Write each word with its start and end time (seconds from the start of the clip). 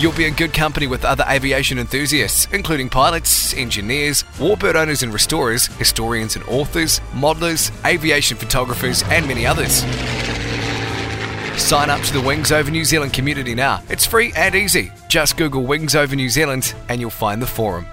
You'll 0.00 0.12
be 0.14 0.24
in 0.24 0.32
good 0.32 0.54
company 0.54 0.86
with 0.86 1.04
other 1.04 1.26
aviation 1.28 1.78
enthusiasts, 1.78 2.48
including 2.54 2.88
pilots, 2.88 3.52
engineers, 3.52 4.22
warbird 4.38 4.74
owners 4.74 5.02
and 5.02 5.12
restorers, 5.12 5.66
historians 5.66 6.36
and 6.36 6.44
authors, 6.46 7.00
modelers, 7.12 7.70
aviation 7.84 8.38
photographers, 8.38 9.02
and 9.10 9.28
many 9.28 9.44
others. 9.44 9.82
Sign 11.60 11.90
up 11.90 12.00
to 12.00 12.14
the 12.14 12.20
Wings 12.22 12.50
Over 12.50 12.70
New 12.70 12.86
Zealand 12.86 13.12
community 13.12 13.54
now. 13.54 13.82
It's 13.90 14.06
free 14.06 14.32
and 14.36 14.54
easy. 14.54 14.90
Just 15.10 15.36
Google 15.36 15.64
Wings 15.64 15.94
Over 15.94 16.16
New 16.16 16.30
Zealand 16.30 16.74
and 16.88 16.98
you'll 16.98 17.10
find 17.10 17.42
the 17.42 17.46
forum. 17.46 17.84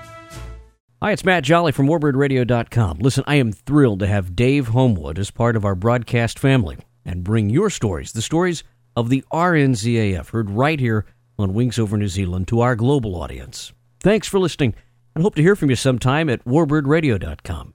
Hi, 1.01 1.11
it's 1.11 1.25
Matt 1.25 1.43
Jolly 1.43 1.73
from 1.73 1.87
Warbirdradio.com. 1.87 2.99
Listen, 2.99 3.25
I 3.27 3.35
am 3.35 3.51
thrilled 3.51 3.99
to 3.99 4.07
have 4.07 4.33
Dave 4.33 4.69
Homewood 4.69 5.19
as 5.19 5.29
part 5.29 5.57
of 5.57 5.65
our 5.65 5.75
broadcast 5.75 6.39
family 6.39 6.77
and 7.03 7.25
bring 7.25 7.49
your 7.49 7.69
stories, 7.69 8.13
the 8.13 8.21
stories 8.21 8.63
of 8.95 9.09
the 9.09 9.25
RNZAF, 9.33 10.29
heard 10.29 10.49
right 10.49 10.79
here 10.79 11.05
on 11.39 11.53
Wings 11.53 11.79
Over 11.79 11.97
New 11.97 12.07
Zealand 12.07 12.47
to 12.49 12.61
our 12.61 12.75
global 12.75 13.15
audience. 13.15 13.73
Thanks 13.99 14.27
for 14.27 14.39
listening 14.39 14.75
and 15.15 15.23
hope 15.23 15.35
to 15.35 15.41
hear 15.41 15.55
from 15.55 15.69
you 15.69 15.75
sometime 15.75 16.29
at 16.29 16.43
Warbirdradio.com. 16.45 17.73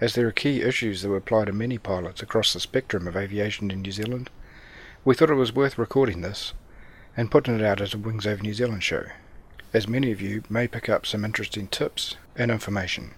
As 0.00 0.14
there 0.14 0.26
are 0.26 0.32
key 0.32 0.62
issues 0.62 1.02
that 1.02 1.12
apply 1.12 1.46
to 1.46 1.52
many 1.52 1.78
pilots 1.78 2.22
across 2.22 2.52
the 2.52 2.60
spectrum 2.60 3.08
of 3.08 3.16
aviation 3.16 3.70
in 3.70 3.82
New 3.82 3.92
Zealand, 3.92 4.30
we 5.04 5.14
thought 5.14 5.30
it 5.30 5.34
was 5.34 5.54
worth 5.54 5.76
recording 5.76 6.20
this 6.20 6.54
and 7.16 7.30
putting 7.30 7.54
it 7.58 7.62
out 7.62 7.80
as 7.80 7.92
a 7.92 7.98
Wings 7.98 8.26
Over 8.26 8.42
New 8.42 8.54
Zealand 8.54 8.84
show, 8.84 9.06
as 9.74 9.88
many 9.88 10.12
of 10.12 10.20
you 10.20 10.42
may 10.48 10.68
pick 10.68 10.88
up 10.88 11.04
some 11.04 11.24
interesting 11.24 11.66
tips 11.66 12.16
and 12.36 12.50
information. 12.50 13.14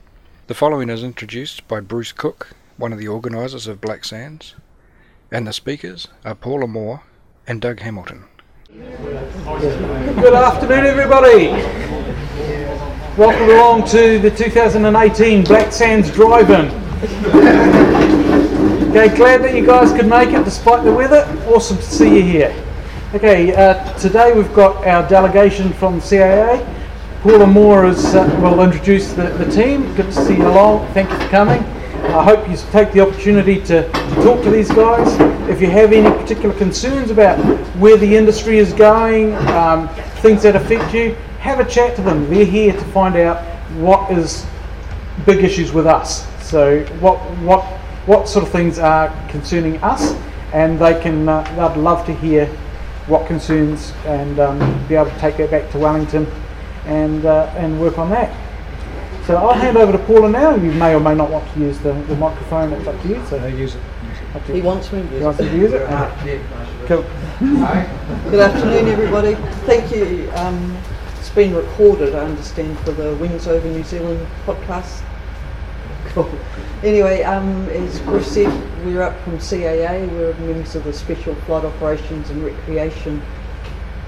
The 0.47 0.55
following 0.55 0.89
is 0.89 1.05
introduced 1.05 1.69
by 1.69 1.81
Bruce 1.81 2.13
Cooke, 2.13 2.57
one 2.79 2.93
of 2.93 2.99
the 2.99 3.09
organisers 3.09 3.67
of 3.67 3.81
Black 3.81 4.05
Sands, 4.05 4.55
and 5.33 5.47
the 5.47 5.53
speakers 5.53 6.09
are 6.27 6.35
Paula 6.35 6.69
Moore 6.69 7.03
and 7.47 7.61
Doug 7.61 7.81
Hamilton. 7.81 8.25
Good 8.71 10.35
afternoon, 10.35 10.85
everybody. 10.85 11.47
Welcome 13.17 13.49
along 13.49 13.87
to 13.89 14.19
the 14.19 14.31
2018 14.31 15.45
Black 15.45 15.73
Sands 15.73 16.11
Drive-In. 16.11 16.67
Okay, 18.91 19.17
glad 19.17 19.43
that 19.43 19.55
you 19.55 19.65
guys 19.65 19.91
could 19.93 20.07
make 20.07 20.29
it 20.29 20.45
despite 20.45 20.85
the 20.85 20.93
weather. 20.93 21.25
Awesome 21.47 21.79
to 21.79 21.83
see 21.83 22.15
you 22.17 22.23
here. 22.23 22.65
Okay, 23.15 23.55
uh, 23.55 23.91
today 23.95 24.35
we've 24.35 24.53
got 24.55 24.87
our 24.87 25.09
delegation 25.09 25.73
from 25.73 25.99
CAA. 25.99 26.63
Paula 27.23 27.47
Moore 27.47 27.87
is, 27.87 28.15
uh, 28.15 28.39
will 28.43 28.63
introduce 28.63 29.15
the, 29.15 29.25
the 29.31 29.51
team. 29.51 29.95
Good 29.95 30.07
to 30.07 30.13
see 30.13 30.37
you 30.37 30.47
along. 30.47 30.87
Thank 30.93 31.09
you 31.11 31.17
for 31.17 31.29
coming. 31.29 31.82
I 32.13 32.23
hope 32.23 32.47
you 32.47 32.59
take 32.73 32.93
the 32.93 33.01
opportunity 33.01 33.59
to, 33.63 33.91
to 33.91 34.15
talk 34.17 34.43
to 34.43 34.51
these 34.51 34.71
guys. 34.71 35.19
If 35.49 35.63
you 35.63 35.71
have 35.71 35.95
any 35.95 36.11
particular 36.19 36.55
concerns 36.55 37.11
about 37.11 37.39
where 37.77 37.97
the 37.97 38.17
industry 38.17 38.59
is 38.59 38.75
going, 38.75 39.35
um, 39.49 39.89
things 40.21 40.43
that 40.43 40.55
affect 40.55 40.93
you, 40.93 41.15
have 41.39 41.59
a 41.59 41.65
chat 41.65 41.97
to 41.97 42.03
them. 42.03 42.29
They're 42.29 42.45
here 42.45 42.75
to 42.75 42.85
find 42.93 43.17
out 43.17 43.43
what 43.77 44.13
is 44.13 44.45
big 45.25 45.43
issues 45.43 45.73
with 45.73 45.87
us. 45.87 46.29
So 46.47 46.85
what 47.01 47.17
what 47.39 47.65
what 48.05 48.29
sort 48.29 48.45
of 48.45 48.53
things 48.53 48.79
are 48.79 49.09
concerning 49.31 49.83
us, 49.83 50.13
and 50.53 50.79
they 50.79 51.01
can 51.01 51.27
uh, 51.27 51.43
they'd 51.57 51.81
love 51.81 52.05
to 52.05 52.15
hear 52.15 52.47
what 53.07 53.27
concerns 53.27 53.95
and 54.05 54.39
um, 54.39 54.87
be 54.87 54.97
able 54.97 55.11
to 55.11 55.19
take 55.19 55.39
that 55.39 55.51
back 55.51 55.71
to 55.71 55.79
Wellington 55.79 56.27
and 56.85 57.25
uh, 57.25 57.51
and 57.57 57.81
work 57.81 57.97
on 57.97 58.11
that. 58.11 58.42
So 59.33 59.39
I'll 59.39 59.55
hand 59.55 59.79
over 59.79 59.93
to 59.93 59.99
Paula 60.01 60.29
now. 60.29 60.57
You 60.57 60.71
may 60.73 60.95
or 60.95 61.01
may 61.01 61.15
not 61.15 61.31
want 61.31 61.51
to 61.55 61.61
use 61.61 61.79
the, 61.79 61.95
the 61.95 62.17
microphone. 62.17 62.71
It's 62.75 62.87
up 62.87 63.01
to 63.01 63.09
you. 63.09 63.27
So 63.29 63.47
use 63.47 63.77
it. 63.77 64.43
He 64.43 64.61
wants 64.61 64.93
me 64.93 65.01
to 65.01 65.09
use 65.09 65.21
You 65.21 65.25
want 65.25 65.41
it. 65.41 65.49
to 65.49 65.57
use 65.57 65.73
it? 65.73 65.89
Cool. 66.87 67.03
Good 68.31 68.41
afternoon, 68.41 68.89
everybody. 68.89 69.37
Thank 69.65 69.91
you. 69.91 70.31
Um, 70.35 70.77
it's 71.19 71.31
been 71.31 71.55
recorded, 71.55 72.15
I 72.15 72.27
understand, 72.27 72.79
for 72.81 72.93
the 72.93 73.15
Wings 73.15 73.47
Over 73.49 73.67
New 73.67 73.83
Zealand 73.85 74.21
podcast. 74.45 75.03
Cool. 76.09 76.31
Anyway, 76.83 77.23
um, 77.23 77.71
as 77.71 78.01
Chris 78.01 78.35
said, 78.35 78.85
we're 78.85 79.01
up 79.01 79.19
from 79.21 79.39
CAA. 79.39 80.11
We're 80.11 80.35
members 80.47 80.75
of 80.75 80.85
the 80.85 80.93
Special 80.93 81.35
Flight 81.47 81.65
Operations 81.65 82.29
and 82.29 82.45
Recreation 82.45 83.23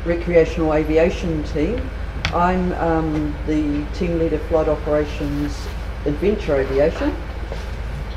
Recreational 0.05 0.75
Aviation 0.75 1.45
team. 1.45 1.81
I'm 2.35 2.73
um, 2.73 3.33
the 3.47 3.87
team 3.97 4.19
leader 4.19 4.39
flight 4.39 4.67
operations 4.69 5.57
adventure 6.05 6.57
aviation 6.57 7.15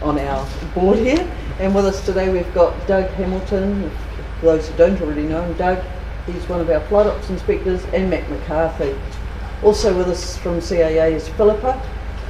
on 0.02 0.18
our 0.18 0.48
board 0.74 0.98
here. 0.98 1.32
And 1.60 1.76
with 1.76 1.86
us 1.86 2.04
today 2.04 2.30
we've 2.30 2.52
got 2.56 2.88
Doug 2.88 3.12
Hamilton. 3.12 3.92
For 4.40 4.48
those 4.48 4.70
who 4.70 4.78
don't 4.78 5.00
already 5.02 5.22
know 5.22 5.44
him, 5.44 5.56
Doug, 5.56 5.84
he's 6.26 6.50
one 6.50 6.60
of 6.60 6.70
our 6.72 6.80
flight 6.88 7.06
ops 7.06 7.30
inspectors, 7.30 7.86
and 7.94 8.10
Matt 8.10 8.28
McCarthy. 8.28 9.00
Also 9.62 9.96
with 9.96 10.08
us 10.08 10.36
from 10.38 10.58
CAA 10.62 11.12
is 11.12 11.28
Philippa 11.30 11.80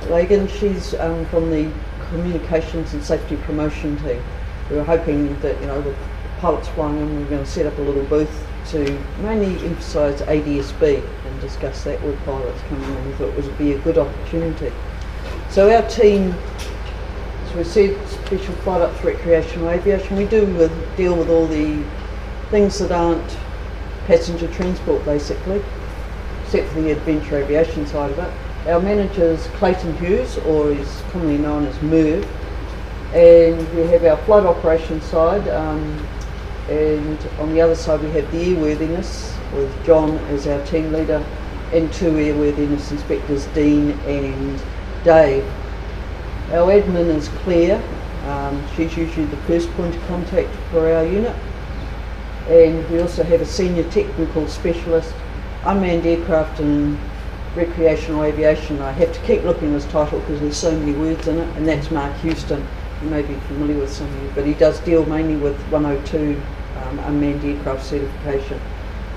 Reagan. 0.10 0.50
She's 0.50 0.94
um, 0.96 1.26
from 1.28 1.50
the 1.50 1.72
Communications 2.10 2.94
and 2.94 3.04
Safety 3.04 3.38
Promotion 3.38 3.96
team. 4.00 4.22
We 4.70 4.76
were 4.76 4.84
hoping 4.84 5.40
that, 5.40 5.58
you 5.62 5.68
know, 5.68 5.80
with 5.80 5.98
pilots 6.40 6.68
flying 6.68 6.98
in, 6.98 7.16
we 7.16 7.24
were 7.24 7.30
going 7.30 7.46
to 7.46 7.50
set 7.50 7.66
up 7.66 7.78
a 7.78 7.82
little 7.82 8.04
booth 8.04 8.47
to 8.70 9.04
mainly 9.22 9.66
emphasise 9.66 10.22
ADSB 10.22 11.04
and 11.26 11.42
discuss 11.42 11.84
that 11.86 12.02
with 12.04 12.24
pilots 12.26 12.62
coming 12.70 12.90
in. 12.90 13.06
We 13.08 13.14
thought 13.14 13.30
it 13.30 13.44
would 13.44 13.58
be 13.58 13.74
a 13.74 13.80
good 13.80 13.98
opportunity. 13.98 14.72
So 15.50 15.74
our 15.74 15.88
team, 15.90 16.36
as 17.46 17.56
we 17.56 17.64
said, 17.64 18.08
Special 18.08 18.54
Flight 18.56 18.82
Ops 18.82 19.04
Recreational 19.04 19.70
Aviation, 19.70 20.18
we 20.18 20.26
do 20.26 20.46
with, 20.56 20.98
deal 20.98 21.16
with 21.16 21.30
all 21.30 21.48
the 21.48 21.84
things 22.50 22.80
that 22.80 22.92
aren't 22.92 23.38
passenger 24.06 24.48
transport 24.54 25.04
basically, 25.06 25.62
except 26.44 26.68
for 26.70 26.82
the 26.82 26.92
adventure 26.92 27.38
aviation 27.38 27.86
side 27.88 28.12
of 28.12 28.20
it. 28.20 28.70
Our 28.70 28.82
manager 28.82 29.24
is 29.24 29.46
Clayton 29.56 29.98
Hughes, 29.98 30.38
or 30.40 30.72
is 30.72 31.02
commonly 31.12 31.38
known 31.38 31.66
as 31.66 31.82
Merv, 31.82 32.28
and 33.14 33.76
we 33.76 33.84
have 33.88 34.04
our 34.04 34.18
flight 34.26 34.46
operations 34.46 35.06
side, 35.06 35.48
um, 35.48 36.06
and 36.70 37.18
on 37.40 37.54
the 37.54 37.62
other 37.62 37.76
side 37.76 38.02
we 38.02 38.10
have 38.12 38.30
the 38.32 38.56
airworthiness 38.56 39.34
with 39.54 39.86
John 39.86 40.18
as 40.30 40.48
our 40.48 40.64
team 40.66 40.92
leader, 40.92 41.26
and 41.74 41.92
two 41.94 42.12
airworthiness 42.12 42.92
inspectors, 42.92 43.46
Dean 43.48 43.92
and 44.06 44.62
Dave. 45.04 45.46
Our 46.52 46.72
admin 46.72 47.08
is 47.16 47.28
Claire. 47.30 47.82
Um, 48.26 48.64
she's 48.76 48.96
usually 48.96 49.26
the 49.26 49.38
first 49.38 49.70
point 49.72 49.96
of 49.96 50.08
contact 50.08 50.54
for 50.72 50.92
our 50.92 51.06
unit. 51.06 51.36
and 52.48 52.90
we 52.90 53.00
also 53.02 53.24
have 53.24 53.42
a 53.42 53.46
senior 53.46 53.84
technical 53.92 54.48
specialist, 54.48 55.14
unmanned 55.66 56.06
aircraft 56.06 56.60
and 56.60 56.98
recreational 57.56 58.24
aviation. 58.24 58.80
I 58.82 58.92
have 58.92 59.12
to 59.12 59.20
keep 59.22 59.44
looking 59.44 59.70
at 59.70 59.74
his 59.74 59.86
title 59.86 60.20
because 60.22 60.40
there's 60.40 60.58
so 60.58 60.78
many 60.78 60.94
words 60.94 61.28
in 61.28 61.40
it, 61.40 61.58
and 61.58 61.68
that's 61.68 61.92
Mark 61.92 62.16
Houston. 62.20 62.66
You 63.04 63.10
may 63.10 63.22
be 63.22 63.34
familiar 63.48 63.78
with 63.78 63.92
some 63.92 64.08
of 64.08 64.24
you, 64.24 64.32
but 64.34 64.46
he 64.46 64.54
does 64.54 64.80
deal 64.80 65.06
mainly 65.06 65.36
with 65.36 65.60
102 65.70 66.42
um, 66.84 67.00
unmanned 67.00 67.44
aircraft 67.44 67.86
certification. 67.86 68.60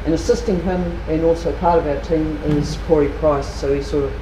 And 0.04 0.14
assisting 0.14 0.62
him, 0.62 0.80
and 1.08 1.24
also 1.24 1.56
part 1.58 1.78
of 1.78 1.86
our 1.86 2.00
team, 2.02 2.36
is 2.44 2.78
Corey 2.86 3.10
Price. 3.18 3.46
So 3.46 3.74
he's 3.74 3.86
sort 3.86 4.04
of 4.04 4.12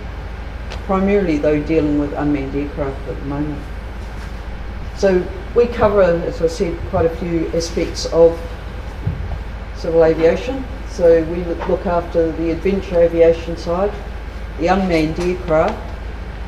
primarily, 0.87 1.39
though, 1.39 1.63
dealing 1.63 1.99
with 1.99 2.13
unmanned 2.15 2.55
aircraft 2.55 3.01
at 3.09 3.17
the 3.17 3.25
moment. 3.27 3.63
So 4.97 5.25
we 5.55 5.67
cover, 5.67 6.03
as 6.03 6.43
I 6.43 6.49
said, 6.49 6.77
quite 6.91 7.07
a 7.07 7.17
few 7.17 7.47
aspects 7.55 8.07
of 8.07 8.39
civil 9.77 10.05
aviation. 10.05 10.65
So 10.91 11.23
we 11.25 11.45
look 11.45 11.87
after 11.87 12.33
the 12.33 12.51
adventure 12.51 13.01
aviation 13.01 13.57
side, 13.57 13.93
the 14.59 14.67
unmanned 14.67 15.21
aircraft, 15.21 15.79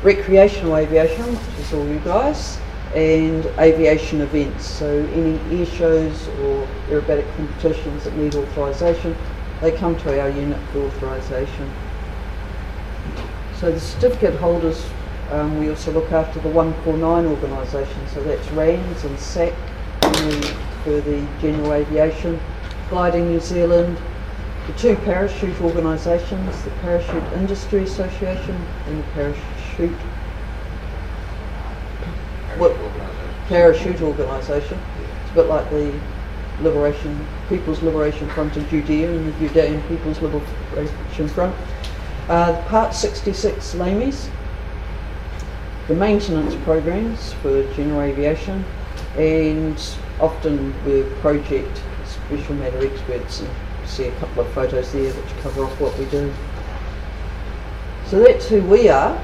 recreational 0.03 0.75
aviation, 0.75 1.23
which 1.23 1.59
is 1.59 1.73
all 1.73 1.87
you 1.87 1.99
guys, 1.99 2.59
and 2.95 3.45
aviation 3.57 4.21
events. 4.21 4.65
So 4.65 5.05
any 5.13 5.39
air 5.57 5.65
shows 5.65 6.27
or 6.27 6.67
aerobatic 6.89 7.35
competitions 7.35 8.03
that 8.03 8.15
need 8.17 8.35
authorisation, 8.35 9.15
they 9.61 9.71
come 9.71 9.97
to 9.99 10.21
our 10.21 10.29
unit 10.29 10.59
for 10.71 10.79
authorisation. 10.79 11.71
So 13.59 13.71
the 13.71 13.79
certificate 13.79 14.35
holders, 14.35 14.83
um, 15.29 15.59
we 15.59 15.69
also 15.69 15.91
look 15.91 16.11
after 16.11 16.39
the 16.39 16.49
149 16.49 17.25
organisation, 17.27 18.07
so 18.13 18.23
that's 18.23 18.45
RANZ 18.49 19.05
and 19.05 19.19
SAC 19.19 19.53
for 20.83 20.99
the 21.01 21.27
general 21.39 21.73
aviation, 21.73 22.39
Gliding 22.89 23.29
New 23.29 23.39
Zealand, 23.39 23.97
the 24.67 24.73
two 24.73 24.95
parachute 24.97 25.59
organisations, 25.61 26.63
the 26.63 26.69
Parachute 26.81 27.23
Industry 27.33 27.83
Association 27.83 28.55
and 28.87 28.99
the 28.99 29.07
Parachute 29.13 29.97
what, 32.61 33.47
parachute 33.47 34.01
organisation. 34.01 34.79
It's 35.23 35.31
a 35.31 35.33
bit 35.33 35.47
like 35.47 35.67
the 35.71 35.99
Liberation 36.61 37.25
People's 37.49 37.81
Liberation 37.81 38.29
Front 38.29 38.55
of 38.55 38.69
Judea 38.69 39.11
and 39.11 39.33
the 39.33 39.39
Judean 39.39 39.81
People's 39.87 40.21
Liberation 40.21 41.27
Front. 41.29 41.55
Uh, 42.29 42.61
Part 42.67 42.93
66 42.93 43.73
LAMEs, 43.73 44.29
the 45.87 45.95
maintenance 45.95 46.53
programs 46.63 47.33
for 47.33 47.63
general 47.73 48.01
aviation, 48.01 48.63
and 49.17 49.83
often 50.19 50.73
we're 50.85 51.09
project 51.15 51.81
special 52.05 52.53
matter 52.55 52.85
experts 52.85 53.39
and 53.39 53.49
see 53.87 54.05
a 54.05 54.15
couple 54.19 54.43
of 54.43 54.53
photos 54.53 54.93
there 54.93 55.11
which 55.11 55.41
cover 55.41 55.63
off 55.63 55.81
what 55.81 55.97
we 55.97 56.05
do. 56.05 56.31
So 58.05 58.19
that's 58.19 58.47
who 58.47 58.61
we 58.61 58.87
are. 58.87 59.19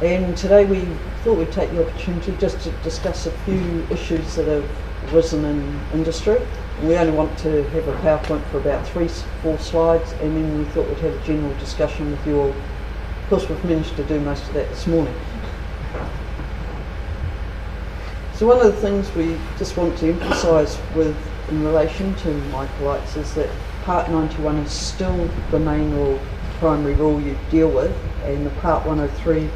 And 0.00 0.36
today 0.36 0.64
we 0.64 0.86
thought 1.22 1.38
we'd 1.38 1.52
take 1.52 1.70
the 1.70 1.86
opportunity 1.86 2.34
just 2.38 2.60
to 2.60 2.70
discuss 2.82 3.26
a 3.26 3.30
few 3.30 3.86
issues 3.90 4.36
that 4.36 4.46
have 4.46 4.68
arisen 5.12 5.44
in 5.44 5.80
industry. 5.92 6.40
We 6.82 6.96
only 6.96 7.12
want 7.12 7.36
to 7.40 7.64
have 7.64 7.88
a 7.88 7.96
PowerPoint 7.98 8.44
for 8.50 8.58
about 8.58 8.86
three, 8.86 9.08
four 9.42 9.58
slides, 9.58 10.12
and 10.20 10.36
then 10.36 10.58
we 10.58 10.64
thought 10.66 10.88
we'd 10.88 10.98
have 10.98 11.14
a 11.14 11.26
general 11.26 11.52
discussion 11.58 12.12
with 12.12 12.26
you 12.26 12.40
all. 12.40 12.50
Of 12.50 13.28
course, 13.30 13.48
we've 13.48 13.64
managed 13.64 13.96
to 13.96 14.04
do 14.04 14.20
most 14.20 14.46
of 14.46 14.54
that 14.54 14.68
this 14.68 14.86
morning. 14.86 15.14
So 18.34 18.46
one 18.46 18.64
of 18.64 18.66
the 18.66 18.80
things 18.80 19.12
we 19.16 19.36
just 19.58 19.76
want 19.76 19.98
to 19.98 20.12
emphasise 20.12 20.78
with 20.94 21.16
in 21.50 21.64
relation 21.64 22.14
to 22.16 22.28
microlights 22.52 23.16
is 23.16 23.34
that 23.34 23.50
Part 23.82 24.08
91 24.10 24.56
is 24.58 24.70
still 24.70 25.28
the 25.50 25.58
main 25.58 25.90
rule, 25.90 26.20
primary 26.60 26.94
rule 26.94 27.20
you 27.20 27.36
deal 27.50 27.70
with, 27.70 27.96
and 28.22 28.46
the 28.46 28.50
Part 28.60 28.86
103 28.86 29.48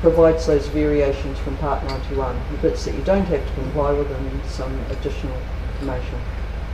provides 0.00 0.46
those 0.46 0.68
variations 0.68 1.38
from 1.40 1.56
Part 1.56 1.84
91, 1.84 2.40
the 2.52 2.58
bits 2.58 2.84
that 2.84 2.94
you 2.94 3.02
don't 3.02 3.24
have 3.24 3.46
to 3.46 3.54
comply 3.54 3.92
with 3.92 4.10
and 4.10 4.44
some 4.46 4.72
additional 4.90 5.36
information. 5.72 6.20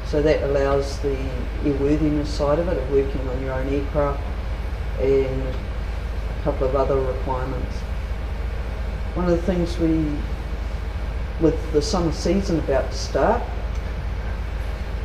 So 0.07 0.21
that 0.23 0.43
allows 0.43 0.99
the 1.01 1.17
airworthiness 1.63 2.27
side 2.27 2.59
of 2.59 2.69
it, 2.69 2.77
of 2.77 2.91
working 2.91 3.27
on 3.29 3.41
your 3.43 3.55
own 3.55 3.69
aircraft, 3.69 4.23
and 5.01 5.43
a 5.43 6.43
couple 6.43 6.67
of 6.67 6.77
other 6.77 7.01
requirements. 7.01 7.77
One 9.15 9.25
of 9.25 9.31
the 9.31 9.43
things 9.43 9.79
we, 9.79 10.05
with 11.41 11.73
the 11.73 11.81
summer 11.81 12.13
season 12.13 12.59
about 12.59 12.91
to 12.91 12.97
start, 12.97 13.43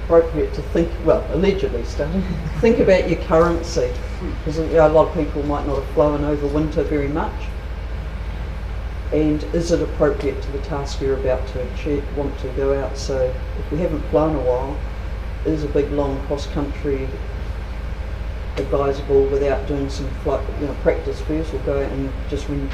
appropriate 0.03 0.53
to 0.55 0.61
think, 0.61 0.91
well, 1.05 1.25
allegedly 1.33 1.83
starting, 1.85 2.21
think 2.59 2.79
about 2.79 3.09
your 3.09 3.21
currency. 3.21 3.91
Because 4.39 4.57
you 4.57 4.65
know, 4.67 4.87
a 4.87 4.89
lot 4.89 5.07
of 5.07 5.13
people 5.13 5.41
might 5.43 5.65
not 5.65 5.81
have 5.81 5.93
flown 5.93 6.25
over 6.25 6.47
winter 6.47 6.83
very 6.83 7.07
much. 7.07 7.48
And 9.11 9.43
is 9.55 9.71
it 9.71 9.81
appropriate 9.81 10.41
to 10.43 10.51
the 10.51 10.59
task 10.59 11.01
you're 11.01 11.15
about 11.15 11.45
to 11.49 11.61
achieve, 11.73 12.03
want 12.15 12.37
to 12.39 12.47
go 12.49 12.79
out? 12.79 12.97
So 12.97 13.33
if 13.57 13.71
we 13.71 13.79
haven't 13.79 14.03
flown 14.09 14.35
a 14.35 14.39
while, 14.39 14.77
is 15.45 15.63
a 15.63 15.67
big 15.67 15.91
long 15.91 16.19
cross 16.27 16.45
country 16.47 17.07
advisable 18.57 19.23
without 19.25 19.67
doing 19.67 19.89
some 19.89 20.07
flight, 20.23 20.43
you 20.59 20.67
know, 20.67 20.73
practice 20.83 21.19
first 21.21 21.53
or 21.53 21.59
go 21.59 21.83
out 21.83 21.91
and 21.91 22.11
just 22.29 22.47
re- 22.49 22.69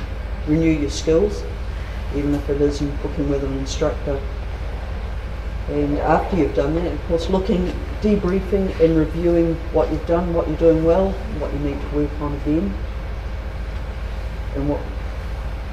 renew 0.48 0.72
your 0.72 0.90
skills, 0.90 1.44
even 2.16 2.34
if 2.34 2.50
it 2.50 2.60
is 2.60 2.82
in 2.82 2.94
booking 2.98 3.30
with 3.30 3.44
an 3.44 3.58
instructor 3.60 4.20
and 5.70 5.98
after 5.98 6.38
you've 6.38 6.54
done 6.54 6.76
that, 6.76 6.92
of 6.92 7.08
course, 7.08 7.30
looking, 7.30 7.74
debriefing 8.02 8.80
and 8.80 8.96
reviewing 8.96 9.56
what 9.74 9.92
you've 9.92 10.06
done, 10.06 10.34
what 10.34 10.48
you're 10.48 10.58
doing 10.58 10.86
well, 10.86 11.10
what 11.40 11.52
you 11.54 11.60
need 11.60 11.82
to 11.82 11.88
work 11.96 12.22
on 12.22 12.34
again. 12.36 12.72
And 14.56 14.70
what, 14.70 14.80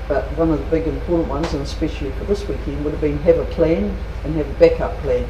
but 0.09 0.25
one 0.37 0.51
of 0.51 0.59
the 0.59 0.67
big 0.67 0.87
important 0.87 1.29
ones, 1.29 1.53
and 1.53 1.63
especially 1.63 2.11
for 2.13 2.25
this 2.25 2.47
weekend, 2.49 2.85
would 2.85 2.93
have 2.93 3.01
been 3.01 3.19
have 3.21 3.39
a 3.39 3.45
plan 3.47 3.97
and 4.25 4.35
have 4.35 4.49
a 4.49 4.53
backup 4.55 4.97
plan. 4.99 5.27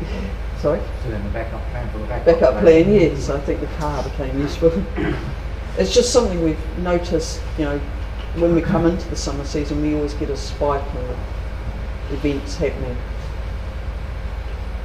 Sorry? 0.58 0.80
So 1.02 1.10
then 1.10 1.22
the 1.24 1.30
backup 1.30 1.60
plan 1.70 1.90
for 1.90 1.98
the 1.98 2.06
backup, 2.06 2.40
Backup 2.40 2.60
plan, 2.60 2.92
yes. 2.92 3.28
I 3.28 3.40
think 3.40 3.60
the 3.60 3.66
car 3.78 4.02
became 4.04 4.38
useful. 4.40 4.72
it's 5.78 5.92
just 5.92 6.12
something 6.12 6.42
we've 6.42 6.78
noticed, 6.78 7.40
you 7.58 7.64
know, 7.64 7.78
when 8.36 8.54
we 8.54 8.62
come 8.62 8.86
into 8.86 9.08
the 9.08 9.16
summer 9.16 9.44
season, 9.44 9.82
we 9.82 9.94
always 9.94 10.14
get 10.14 10.30
a 10.30 10.36
spike 10.36 10.84
in 10.94 12.14
events 12.16 12.56
happening. 12.56 12.96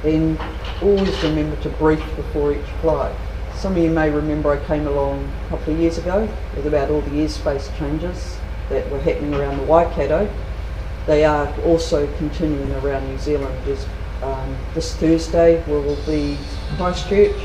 And 0.04 0.38
always 0.82 1.22
remember 1.22 1.56
to 1.62 1.68
brief 1.70 2.04
before 2.16 2.52
each 2.52 2.66
flight. 2.80 3.14
Some 3.58 3.76
of 3.76 3.82
you 3.82 3.90
may 3.90 4.08
remember 4.08 4.52
I 4.52 4.64
came 4.66 4.86
along 4.86 5.28
a 5.46 5.48
couple 5.50 5.74
of 5.74 5.80
years 5.80 5.98
ago 5.98 6.28
with 6.54 6.66
about 6.66 6.90
all 6.90 7.00
the 7.00 7.10
airspace 7.10 7.76
changes 7.78 8.38
that 8.70 8.88
were 8.90 9.00
happening 9.00 9.34
around 9.34 9.58
the 9.58 9.64
Waikato. 9.64 10.32
They 11.06 11.24
are 11.24 11.52
also 11.62 12.06
continuing 12.18 12.72
around 12.76 13.08
New 13.08 13.18
Zealand. 13.18 13.56
um, 14.22 14.56
this 14.74 14.94
Thursday 14.94 15.62
will 15.66 15.96
be 16.06 16.38
Christchurch 16.76 17.36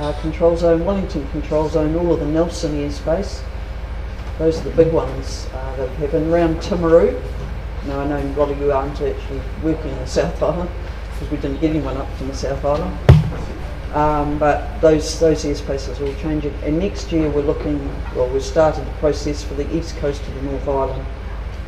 uh, 0.00 0.12
control 0.20 0.56
zone, 0.56 0.84
Wellington 0.84 1.28
control 1.30 1.68
zone, 1.68 1.94
all 1.94 2.12
of 2.12 2.20
the 2.20 2.26
Nelson 2.26 2.72
airspace. 2.72 3.42
Those 4.38 4.58
are 4.60 4.64
the 4.64 4.76
big 4.76 4.92
ones 4.92 5.46
uh, 5.52 5.76
that 5.76 5.88
have 5.88 5.98
happened 5.98 6.32
around 6.32 6.56
Timaru 6.56 7.22
now 7.86 8.00
I 8.00 8.08
know 8.08 8.16
a 8.18 8.26
lot 8.36 8.50
of 8.50 8.58
you 8.58 8.72
aren't 8.72 9.00
actually 9.00 9.40
working 9.62 9.92
in 9.92 9.98
the 9.98 10.06
South 10.06 10.42
Island 10.42 10.70
because 11.12 11.30
we 11.30 11.36
didn't 11.36 11.60
get 11.60 11.70
anyone 11.70 11.96
up 11.96 12.12
from 12.16 12.28
the 12.28 12.34
South 12.34 12.64
Island. 12.64 13.15
Um, 13.96 14.38
but 14.38 14.78
those 14.82 15.18
those 15.20 15.44
airspaces 15.44 15.98
are 15.98 16.06
all 16.06 16.14
changing. 16.16 16.52
And 16.62 16.78
next 16.78 17.10
year 17.10 17.30
we're 17.30 17.40
looking, 17.40 17.78
well, 18.14 18.28
we've 18.28 18.42
started 18.42 18.86
the 18.86 18.90
process 19.00 19.42
for 19.42 19.54
the 19.54 19.66
east 19.74 19.96
coast 19.96 20.20
of 20.20 20.34
the 20.34 20.42
North 20.42 20.68
Island. 20.68 21.06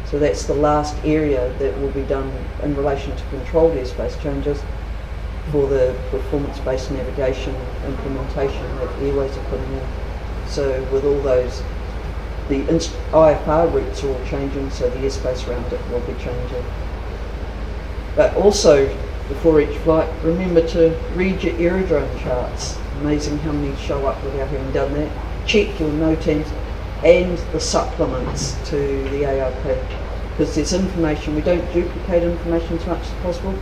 So 0.05 0.19
that's 0.19 0.45
the 0.45 0.53
last 0.53 0.95
area 1.07 1.51
that 1.59 1.81
will 1.81 1.91
be 1.93 2.03
done 2.03 2.31
in 2.63 2.77
relation 2.77 3.17
to 3.17 3.25
controlled 3.31 3.73
airspace 3.73 4.21
changes 4.23 4.63
for 5.53 5.67
the 5.69 5.99
performance-based 6.11 6.91
navigation 6.91 7.57
implementation 7.87 8.77
that 8.77 9.03
Airways 9.03 9.35
are 9.35 9.45
putting 9.45 9.73
in. 9.73 9.87
So 10.49 10.83
with 10.93 11.07
all 11.07 11.21
those 11.23 11.63
the 12.51 12.61
IFR 12.61 13.73
routes 13.73 14.05
are 14.05 14.09
all 14.09 14.27
changing, 14.27 14.69
so 14.69 14.91
the 14.91 14.99
airspace 14.99 15.49
around 15.49 15.73
it 15.73 15.81
will 15.91 16.01
be 16.01 16.13
changing. 16.23 16.65
But 18.17 18.35
also, 18.37 18.87
before 19.29 19.61
each 19.61 19.77
flight, 19.79 20.09
remember 20.25 20.67
to 20.69 20.99
read 21.15 21.43
your 21.43 21.55
aerodrome 21.59 22.19
charts. 22.21 22.79
Amazing 23.01 23.39
how 23.39 23.53
many 23.53 23.77
show 23.77 24.07
up 24.07 24.23
without 24.25 24.49
having 24.49 24.73
done 24.73 24.93
that. 24.95 25.47
Check 25.47 25.79
your 25.79 25.91
NOTAMs 25.91 26.51
and 27.05 27.39
the 27.53 27.61
supplements 27.61 28.57
to 28.69 28.77
the 29.11 29.23
AIP 29.23 30.09
because 30.39 30.55
there's 30.55 30.73
information, 30.73 31.35
we 31.35 31.43
don't 31.43 31.73
duplicate 31.73 32.23
information 32.23 32.79
as 32.79 32.87
much 32.87 33.01
as 33.01 33.11
possible. 33.23 33.59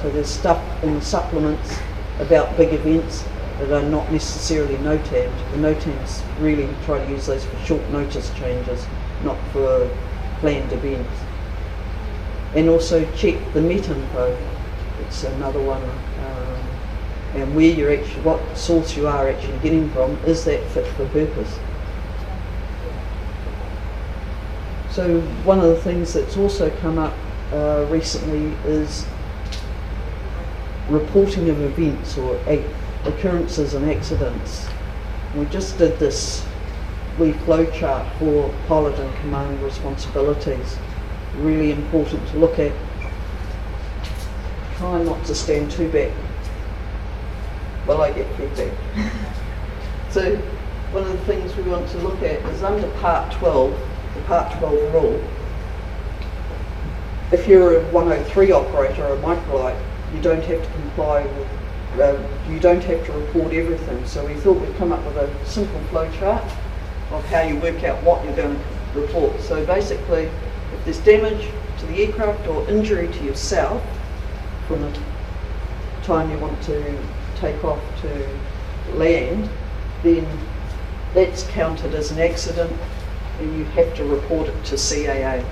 So 0.00 0.10
there's 0.10 0.28
stuff 0.28 0.60
in 0.82 0.94
the 0.94 1.00
supplements 1.00 1.78
about 2.18 2.56
big 2.56 2.72
events 2.72 3.24
that 3.60 3.70
are 3.70 3.88
not 3.88 4.10
necessarily 4.10 4.74
NOTAMs. 4.78 5.52
The 5.52 5.58
NOTAMs 5.58 6.22
really 6.40 6.68
try 6.84 7.04
to 7.04 7.08
use 7.08 7.26
those 7.26 7.44
for 7.44 7.56
short 7.58 7.88
notice 7.90 8.34
changes, 8.34 8.84
not 9.22 9.38
for 9.52 9.88
planned 10.40 10.72
events. 10.72 11.08
and 12.56 12.68
also 12.68 13.08
check 13.14 13.36
the 13.54 13.62
met 13.62 13.88
info. 13.88 14.36
It's 15.12 15.24
another 15.24 15.60
one. 15.60 15.82
Um, 15.82 17.38
and 17.38 17.54
where 17.54 17.70
you're 17.70 17.92
actually, 17.92 18.22
what 18.22 18.40
source 18.56 18.96
you 18.96 19.06
are 19.06 19.28
actually 19.28 19.58
getting 19.58 19.90
from, 19.90 20.16
is 20.24 20.42
that 20.46 20.64
fit 20.70 20.86
for 20.94 21.06
purpose? 21.08 21.58
So 24.90 25.20
one 25.44 25.58
of 25.58 25.66
the 25.66 25.76
things 25.76 26.14
that's 26.14 26.38
also 26.38 26.70
come 26.78 26.98
up 26.98 27.12
uh, 27.52 27.86
recently 27.90 28.56
is 28.64 29.04
reporting 30.88 31.50
of 31.50 31.60
events 31.60 32.16
or 32.16 32.36
occurrences 33.04 33.74
and 33.74 33.90
accidents. 33.90 34.66
We 35.36 35.44
just 35.46 35.76
did 35.76 35.98
this 35.98 36.42
wee 37.18 37.32
flow 37.32 37.70
chart 37.70 38.06
for 38.18 38.50
pilot 38.66 38.98
and 38.98 39.14
command 39.16 39.62
responsibilities. 39.62 40.78
Really 41.36 41.70
important 41.70 42.26
to 42.28 42.38
look 42.38 42.58
at. 42.58 42.72
Try 44.82 45.00
not 45.04 45.24
to 45.26 45.34
stand 45.36 45.70
too 45.70 45.88
back. 45.92 46.10
Well, 47.86 48.02
I 48.02 48.10
get 48.10 48.26
feedback. 48.36 48.76
so 50.10 50.34
one 50.90 51.04
of 51.04 51.12
the 51.12 51.18
things 51.18 51.54
we 51.54 51.62
want 51.62 51.88
to 51.90 51.98
look 51.98 52.20
at 52.22 52.44
is 52.46 52.64
under 52.64 52.90
Part 52.98 53.30
12, 53.34 53.80
the 54.16 54.20
Part 54.22 54.58
12 54.58 54.92
rule. 54.92 55.24
If 57.30 57.46
you're 57.46 57.78
a 57.78 57.92
103 57.92 58.50
operator 58.50 59.06
or 59.06 59.14
a 59.14 59.18
microlight, 59.18 59.80
you 60.12 60.20
don't 60.20 60.42
have 60.42 60.60
to 60.60 60.72
comply 60.72 61.26
with, 61.26 62.00
uh, 62.00 62.50
you 62.50 62.58
don't 62.58 62.82
have 62.82 63.06
to 63.06 63.12
report 63.12 63.52
everything. 63.52 64.04
So 64.04 64.26
we 64.26 64.34
thought 64.34 64.60
we'd 64.60 64.76
come 64.78 64.90
up 64.90 65.04
with 65.04 65.16
a 65.16 65.46
simple 65.46 65.78
flow 65.90 66.10
chart 66.18 66.42
of 67.12 67.24
how 67.26 67.42
you 67.42 67.56
work 67.58 67.84
out 67.84 68.02
what 68.02 68.24
you're 68.24 68.34
going 68.34 68.58
to 68.58 69.00
report. 69.00 69.40
So 69.42 69.64
basically, 69.64 70.24
if 70.74 70.84
there's 70.84 70.98
damage 70.98 71.48
to 71.78 71.86
the 71.86 72.02
aircraft 72.02 72.48
or 72.48 72.68
injury 72.68 73.06
to 73.06 73.24
yourself 73.24 73.80
the 74.80 74.98
time 76.02 76.30
you 76.30 76.38
want 76.38 76.60
to 76.62 76.98
take 77.36 77.64
off 77.64 77.80
to 78.00 78.38
land, 78.94 79.48
then 80.02 80.26
that's 81.14 81.44
counted 81.48 81.94
as 81.94 82.10
an 82.10 82.18
accident 82.18 82.72
and 83.38 83.58
you 83.58 83.64
have 83.64 83.94
to 83.96 84.04
report 84.04 84.48
it 84.48 84.64
to 84.64 84.74
CAA. 84.76 85.44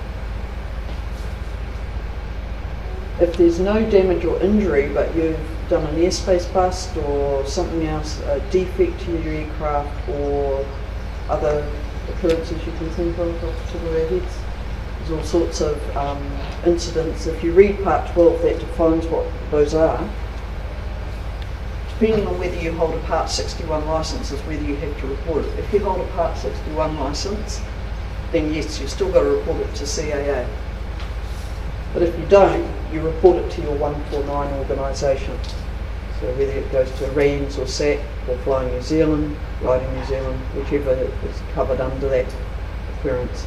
If 3.19 3.37
there's 3.37 3.59
no 3.59 3.87
damage 3.89 4.25
or 4.25 4.41
injury, 4.41 4.89
but 4.91 5.15
you've 5.15 5.39
done 5.69 5.85
an 5.85 5.95
airspace 5.95 6.51
bust 6.53 6.95
or 6.97 7.45
something 7.45 7.85
else, 7.85 8.19
a 8.21 8.39
defect 8.49 8.99
to 9.01 9.11
your 9.21 9.33
aircraft 9.33 10.09
or 10.09 10.65
other 11.29 11.65
occurrences 12.09 12.65
you 12.65 12.71
can 12.73 12.89
think 12.91 13.17
of 13.17 13.43
off 13.43 13.65
the 13.65 13.71
top 13.71 13.87
of 13.87 13.93
our 13.93 14.07
heads, 14.07 14.37
there's 15.01 15.11
all 15.11 15.23
sorts 15.23 15.61
of 15.61 15.97
um, 15.97 16.23
incidents. 16.65 17.25
If 17.27 17.43
you 17.43 17.53
read 17.53 17.83
Part 17.83 18.11
12, 18.11 18.41
that 18.43 18.59
defines 18.59 19.05
what 19.07 19.25
those 19.49 19.73
are. 19.73 20.09
Depending 21.99 22.27
on 22.27 22.39
whether 22.39 22.59
you 22.59 22.71
hold 22.73 22.95
a 22.95 22.99
Part 23.01 23.29
61 23.29 23.85
licence 23.85 24.31
is 24.31 24.39
whether 24.41 24.63
you 24.63 24.75
have 24.75 24.99
to 25.01 25.07
report 25.07 25.45
it. 25.45 25.59
If 25.59 25.73
you 25.73 25.79
hold 25.79 26.01
a 26.01 26.11
Part 26.11 26.37
61 26.37 26.99
licence, 26.99 27.61
then 28.31 28.53
yes, 28.53 28.79
you've 28.79 28.89
still 28.89 29.11
got 29.11 29.21
to 29.21 29.29
report 29.29 29.61
it 29.61 29.75
to 29.75 29.83
CAA. 29.83 30.47
But 31.93 32.03
if 32.03 32.17
you 32.17 32.25
don't, 32.27 32.67
you 32.93 33.01
report 33.01 33.37
it 33.37 33.51
to 33.51 33.61
your 33.61 33.75
149 33.75 34.53
organisation. 34.59 35.37
So 36.19 36.27
whether 36.27 36.51
it 36.51 36.71
goes 36.71 36.89
to 36.99 37.05
RANZ 37.07 37.57
or 37.57 37.67
SAT 37.67 37.99
or 38.29 38.37
Flying 38.39 38.71
New 38.71 38.81
Zealand, 38.81 39.35
Gliding 39.59 39.93
New 39.93 40.05
Zealand, 40.05 40.39
whichever 40.55 40.91
is 40.91 41.41
covered 41.53 41.81
under 41.81 42.07
that 42.09 42.33
occurrence. 42.99 43.45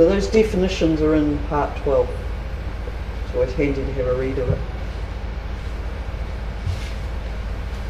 So 0.00 0.08
those 0.08 0.28
definitions 0.28 1.02
are 1.02 1.14
in 1.14 1.36
Part 1.48 1.76
12. 1.82 2.08
It's 2.08 3.34
always 3.34 3.52
handy 3.52 3.84
to 3.84 3.92
have 3.92 4.06
a 4.06 4.14
read 4.14 4.38
of 4.38 4.48
it. 4.48 4.58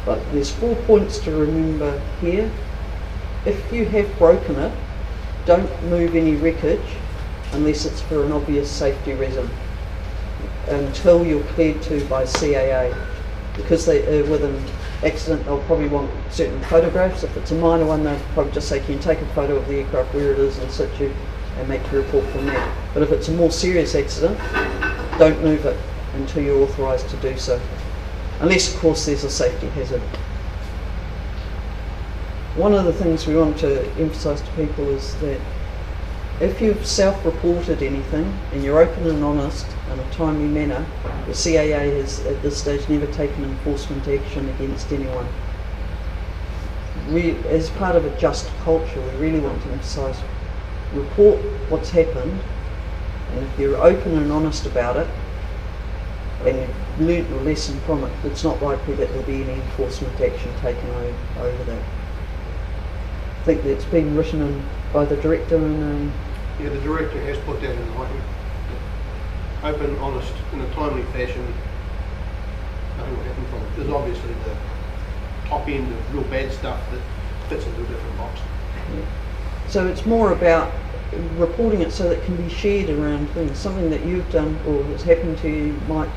But 0.05 0.19
there's 0.33 0.51
four 0.51 0.75
points 0.75 1.19
to 1.19 1.31
remember 1.31 2.01
here. 2.19 2.51
If 3.45 3.71
you 3.71 3.85
have 3.85 4.13
broken 4.17 4.57
it, 4.57 4.73
don't 5.45 5.83
move 5.83 6.13
any 6.13 6.35
wreckage 6.35 6.81
unless 7.53 7.85
it's 7.85 8.01
for 8.01 8.25
an 8.25 8.33
obvious 8.33 8.69
safety 8.69 9.13
reason 9.13 9.49
until 10.67 11.25
you're 11.25 11.45
cleared 11.53 11.81
to 11.83 12.03
by 12.09 12.25
CAA. 12.25 12.93
Because 13.55 13.85
they, 13.85 14.01
uh, 14.05 14.29
with 14.29 14.43
an 14.43 14.61
accident, 15.01 15.45
they'll 15.45 15.63
probably 15.63 15.87
want 15.87 16.11
certain 16.29 16.61
photographs. 16.63 17.23
If 17.23 17.37
it's 17.37 17.51
a 17.51 17.55
minor 17.55 17.85
one, 17.85 18.03
they'll 18.03 18.19
probably 18.33 18.51
just 18.51 18.67
say, 18.67 18.81
can 18.81 18.95
you 18.95 18.99
take 18.99 19.21
a 19.21 19.27
photo 19.27 19.55
of 19.55 19.65
the 19.69 19.75
aircraft 19.75 20.13
where 20.13 20.33
it 20.33 20.39
is 20.39 20.59
in 20.59 20.69
situ 20.69 21.13
and 21.57 21.67
make 21.67 21.81
your 21.91 22.01
report 22.01 22.25
from 22.27 22.45
there. 22.45 22.75
But 22.93 23.03
if 23.03 23.11
it's 23.11 23.27
a 23.27 23.33
more 23.33 23.51
serious 23.51 23.95
accident, 23.95 24.37
don't 25.17 25.41
move 25.43 25.65
it 25.65 25.77
until 26.13 26.43
you're 26.43 26.63
authorised 26.63 27.09
to 27.09 27.17
do 27.17 27.37
so. 27.37 27.59
Unless, 28.39 28.73
of 28.73 28.79
course, 28.79 29.05
there's 29.05 29.23
a 29.23 29.29
safety 29.29 29.67
hazard. 29.67 30.01
One 32.55 32.73
of 32.73 32.85
the 32.85 32.93
things 32.93 33.27
we 33.27 33.35
want 33.35 33.57
to 33.59 33.85
emphasise 33.93 34.41
to 34.41 34.51
people 34.51 34.89
is 34.89 35.15
that 35.17 35.39
if 36.41 36.59
you've 36.59 36.85
self-reported 36.85 37.83
anything 37.83 38.37
and 38.51 38.63
you're 38.63 38.81
open 38.81 39.07
and 39.07 39.23
honest 39.23 39.67
in 39.93 39.99
a 39.99 40.11
timely 40.11 40.47
manner, 40.47 40.85
the 41.27 41.33
CAA 41.33 42.01
has 42.01 42.25
at 42.25 42.41
this 42.41 42.57
stage 42.57 42.89
never 42.89 43.05
taken 43.13 43.43
enforcement 43.43 44.07
action 44.07 44.49
against 44.49 44.91
anyone. 44.91 45.27
We, 47.09 47.37
as 47.47 47.69
part 47.69 47.95
of 47.95 48.05
a 48.05 48.17
just 48.17 48.49
culture, 48.63 49.01
we 49.01 49.11
really 49.17 49.39
want 49.39 49.61
to 49.63 49.69
emphasise 49.69 50.19
report 50.93 51.39
what's 51.69 51.91
happened, 51.91 52.39
and 53.31 53.43
if 53.43 53.59
you're 53.59 53.77
open 53.77 54.17
and 54.17 54.31
honest 54.31 54.65
about 54.65 54.97
it, 54.97 55.07
and 56.45 56.59
you've 56.59 56.75
learnt 56.99 57.29
your 57.29 57.41
lesson 57.41 57.79
from 57.81 58.03
it, 58.03 58.11
it's 58.25 58.43
not 58.43 58.61
likely 58.61 58.95
that 58.95 59.07
there'll 59.09 59.23
be 59.23 59.43
any 59.43 59.53
enforcement 59.53 60.19
action 60.21 60.51
taken 60.61 60.89
over 60.89 61.63
that. 61.65 61.81
I 63.41 63.43
think 63.43 63.63
that's 63.63 63.85
been 63.85 64.15
written 64.15 64.41
in 64.41 64.63
by 64.93 65.05
the 65.05 65.15
director 65.15 65.55
in 65.55 65.81
um, 65.81 66.11
Yeah, 66.59 66.69
the 66.69 66.79
director 66.79 67.19
has 67.21 67.37
put 67.39 67.61
that 67.61 67.71
in 67.71 67.95
writing. 67.95 68.21
Open, 69.63 69.97
honest, 69.99 70.33
in 70.53 70.61
a 70.61 70.73
timely 70.73 71.03
fashion, 71.13 71.45
nothing 72.97 73.17
will 73.17 73.23
happen 73.23 73.45
from 73.45 73.59
it. 73.59 73.75
There's 73.77 73.89
obviously 73.89 74.33
the 74.45 74.55
top 75.47 75.67
end 75.69 75.91
of 75.91 76.15
real 76.15 76.23
bad 76.25 76.51
stuff 76.51 76.79
that 76.91 76.99
fits 77.47 77.65
into 77.65 77.81
a 77.81 77.85
different 77.85 78.17
box. 78.17 78.41
So 79.69 79.87
it's 79.87 80.05
more 80.05 80.33
about 80.33 80.71
reporting 81.37 81.81
it 81.81 81.91
so 81.91 82.09
that 82.09 82.19
it 82.19 82.25
can 82.25 82.35
be 82.37 82.49
shared 82.49 82.89
around 82.89 83.27
things. 83.31 83.57
Something 83.57 83.89
that 83.89 84.05
you've 84.05 84.29
done 84.31 84.57
or 84.67 84.83
has 84.83 85.03
happened 85.03 85.37
to 85.39 85.49
you 85.49 85.73
might 85.87 86.09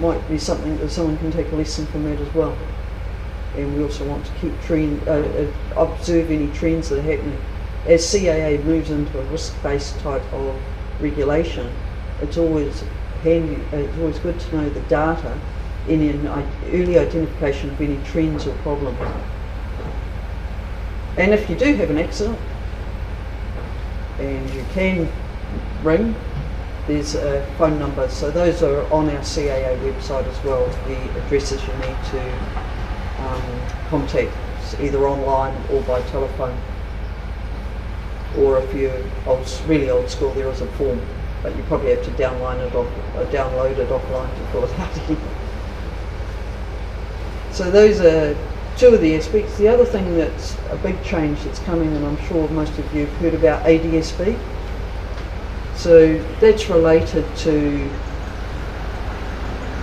might 0.00 0.26
be 0.28 0.38
something 0.38 0.78
that 0.78 0.90
someone 0.90 1.18
can 1.18 1.30
take 1.30 1.50
a 1.52 1.56
lesson 1.56 1.86
from 1.86 2.04
that 2.04 2.18
as 2.18 2.34
well. 2.34 2.56
And 3.56 3.76
we 3.76 3.82
also 3.82 4.06
want 4.08 4.24
to 4.24 4.32
keep 4.40 4.58
trend, 4.62 5.06
uh, 5.06 5.12
uh, 5.12 5.46
observe 5.76 6.30
any 6.30 6.48
trends 6.52 6.88
that 6.88 7.00
are 7.00 7.02
happening. 7.02 7.38
As 7.86 8.02
CAA 8.04 8.64
moves 8.64 8.90
into 8.90 9.18
a 9.18 9.24
risk-based 9.24 9.98
type 10.00 10.22
of 10.32 10.56
regulation, 11.00 11.70
it's 12.22 12.38
always 12.38 12.82
handy. 13.22 13.56
Uh, 13.72 13.78
it's 13.78 13.98
always 13.98 14.18
good 14.20 14.38
to 14.40 14.56
know 14.56 14.70
the 14.70 14.80
data 14.82 15.38
in 15.88 16.00
an 16.00 16.26
early 16.72 16.98
identification 16.98 17.70
of 17.70 17.80
any 17.80 17.98
trends 18.04 18.46
or 18.46 18.54
problems. 18.58 18.98
And 21.16 21.34
if 21.34 21.50
you 21.50 21.56
do 21.56 21.74
have 21.74 21.90
an 21.90 21.98
accident, 21.98 22.38
and 24.20 24.50
you 24.50 24.64
can 24.72 25.10
ring, 25.82 26.14
there's 26.86 27.14
a 27.14 27.44
phone 27.56 27.78
number. 27.78 28.08
So 28.08 28.30
those 28.30 28.62
are 28.62 28.82
on 28.92 29.08
our 29.08 29.22
CAA 29.22 29.78
website 29.80 30.26
as 30.26 30.44
well, 30.44 30.66
the 30.86 31.20
addresses 31.20 31.60
you 31.62 31.72
need 31.74 31.96
to 32.10 32.32
um, 33.20 33.42
contact, 33.88 34.32
either 34.80 35.06
online 35.08 35.56
or 35.70 35.82
by 35.82 36.02
telephone. 36.02 36.56
Or 38.38 38.58
if 38.58 38.74
you're 38.74 39.02
old, 39.26 39.62
really 39.66 39.90
old 39.90 40.08
school, 40.08 40.32
there 40.34 40.48
is 40.48 40.60
a 40.60 40.66
form, 40.66 41.00
but 41.42 41.56
you 41.56 41.62
probably 41.64 41.90
have 41.90 42.04
to 42.04 42.10
download 42.12 42.60
it, 42.60 42.74
off, 42.74 42.86
uh, 43.16 43.24
download 43.32 43.78
it 43.78 43.88
offline 43.88 44.30
to 44.36 44.52
fill 44.52 44.64
it 44.64 44.78
out. 44.78 45.18
So 47.52 47.68
those 47.68 48.00
are 48.00 48.36
two 48.76 48.94
of 48.94 49.00
the 49.00 49.14
aspects. 49.16 49.56
The 49.58 49.68
other 49.68 49.84
thing 49.84 50.16
that's 50.16 50.56
a 50.70 50.76
big 50.76 51.02
change 51.04 51.42
that's 51.42 51.58
coming, 51.60 51.94
and 51.94 52.04
I'm 52.04 52.18
sure 52.26 52.48
most 52.48 52.78
of 52.78 52.94
you 52.94 53.06
have 53.06 53.16
heard 53.18 53.34
about 53.34 53.64
ADSB. 53.64 54.38
So 55.76 56.18
that's 56.40 56.68
related 56.68 57.24
to 57.38 57.90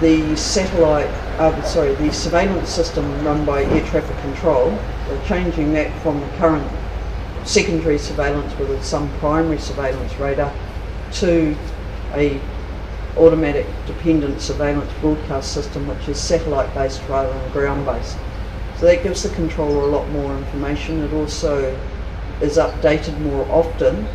the 0.01 0.35
satellite, 0.35 1.07
uh, 1.39 1.59
sorry, 1.63 1.95
the 1.95 2.11
surveillance 2.13 2.69
system 2.69 3.05
run 3.25 3.45
by 3.45 3.63
air 3.63 3.85
traffic 3.87 4.17
control. 4.19 4.77
We're 5.09 5.25
changing 5.25 5.73
that 5.73 5.91
from 6.03 6.19
the 6.19 6.27
current 6.37 6.69
secondary 7.45 7.97
surveillance 7.97 8.55
with 8.59 8.83
some 8.83 9.09
primary 9.19 9.57
surveillance 9.57 10.13
radar 10.19 10.53
to 11.13 11.55
a 12.13 12.39
automatic 13.17 13.65
dependent 13.87 14.41
surveillance 14.41 14.91
broadcast 15.01 15.53
system 15.53 15.87
which 15.87 16.07
is 16.07 16.19
satellite 16.19 16.71
based 16.75 17.01
rather 17.09 17.31
than 17.33 17.51
ground 17.51 17.85
based. 17.85 18.17
So 18.79 18.85
that 18.85 19.03
gives 19.03 19.23
the 19.23 19.29
controller 19.29 19.83
a 19.83 19.87
lot 19.87 20.07
more 20.09 20.35
information. 20.37 21.01
It 21.01 21.13
also 21.13 21.77
is 22.41 22.57
updated 22.57 23.19
more 23.19 23.45
often 23.49 24.07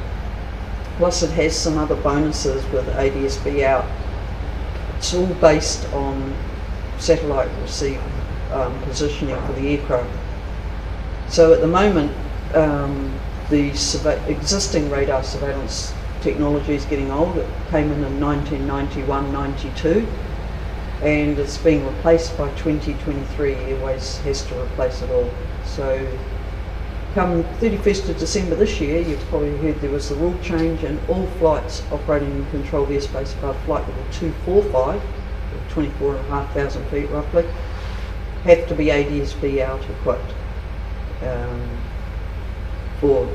Plus, 0.97 1.23
it 1.23 1.31
has 1.31 1.57
some 1.57 1.78
other 1.78 1.97
bonuses 1.97 2.64
with 2.71 2.87
ADSB 2.88 3.64
out. 3.64 3.87
It's 4.99 5.14
all 5.14 5.26
based 5.26 5.90
on 5.92 6.35
satellite 6.99 7.49
receive 7.62 8.00
um, 8.52 8.78
positioning 8.83 9.35
for 9.47 9.52
the 9.54 9.76
aircraft. 9.76 10.11
So 11.28 11.54
at 11.54 11.61
the 11.61 11.66
moment, 11.66 12.12
um, 12.54 13.19
the 13.49 13.71
existing 14.28 14.90
radar 14.90 15.25
surveillance 15.25 15.95
technology 16.21 16.75
is 16.75 16.85
getting 16.85 17.11
old. 17.11 17.37
It 17.38 17.49
came 17.71 17.90
in 17.90 18.04
in 18.04 18.21
1991-92 18.21 20.07
and 21.02 21.37
it's 21.37 21.59
being 21.59 21.85
replaced 21.85 22.37
by 22.38 22.49
2023. 22.50 23.54
Airways 23.54 24.18
has 24.18 24.47
to 24.47 24.62
replace 24.62 25.02
it 25.02 25.11
all. 25.11 25.28
So 25.64 26.06
come 27.14 27.42
31st 27.61 28.11
of 28.11 28.18
December 28.18 28.54
this 28.54 28.80
year, 28.80 29.00
you've 29.02 29.21
probably 29.25 29.56
heard 29.59 29.80
there 29.80 29.90
was 29.90 30.09
the 30.09 30.14
rule 30.14 30.38
change 30.42 30.85
and 30.85 31.00
all 31.09 31.26
flights 31.38 31.82
operating 31.90 32.30
in 32.30 32.47
controlled 32.50 32.88
airspace 32.88 33.37
above 33.38 33.61
flight 33.64 33.87
level 33.88 34.04
245, 34.12 35.02
24,500 35.71 36.87
feet 36.88 37.11
roughly, 37.11 37.44
have 38.44 38.66
to 38.68 38.75
be 38.75 38.87
ADSB 38.87 39.61
out 39.61 39.82
equipped 39.90 40.35
um, 41.23 41.78
for 43.00 43.28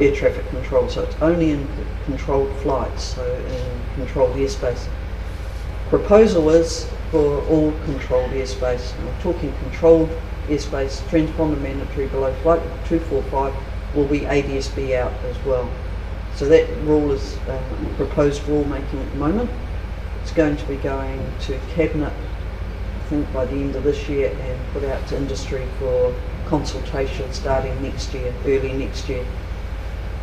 air 0.00 0.14
traffic 0.14 0.48
control. 0.50 0.88
So 0.88 1.02
it's 1.02 1.16
only 1.20 1.50
in 1.50 1.68
controlled 2.04 2.54
flights, 2.58 3.02
so 3.02 3.34
in 3.34 3.94
controlled 3.96 4.36
airspace. 4.36 4.86
Proposal 5.88 6.50
is 6.50 6.86
for 7.10 7.42
all 7.46 7.72
controlled 7.86 8.32
airspace. 8.32 8.92
I'm 9.00 9.22
talking 9.22 9.54
controlled 9.62 10.10
airspace, 10.46 11.00
transponder 11.08 11.58
mandatory 11.62 12.08
below 12.08 12.30
flight 12.42 12.60
245 12.84 13.54
will 13.94 14.04
be 14.04 14.20
ADSB 14.20 14.94
out 14.94 15.14
as 15.24 15.42
well. 15.46 15.66
So 16.34 16.46
that 16.50 16.68
rule 16.82 17.10
is 17.10 17.38
um, 17.48 17.94
proposed 17.96 18.42
rulemaking 18.42 19.00
at 19.02 19.12
the 19.12 19.16
moment. 19.16 19.50
It's 20.20 20.30
going 20.30 20.58
to 20.58 20.64
be 20.66 20.76
going 20.76 21.24
to 21.46 21.58
cabinet, 21.70 22.12
I 22.12 23.04
think 23.08 23.32
by 23.32 23.46
the 23.46 23.56
end 23.56 23.74
of 23.74 23.84
this 23.84 24.10
year, 24.10 24.30
and 24.30 24.72
put 24.74 24.84
out 24.84 25.06
to 25.08 25.16
industry 25.16 25.66
for 25.78 26.14
consultation 26.44 27.32
starting 27.32 27.80
next 27.82 28.12
year, 28.12 28.34
early 28.44 28.74
next 28.74 29.08
year. 29.08 29.24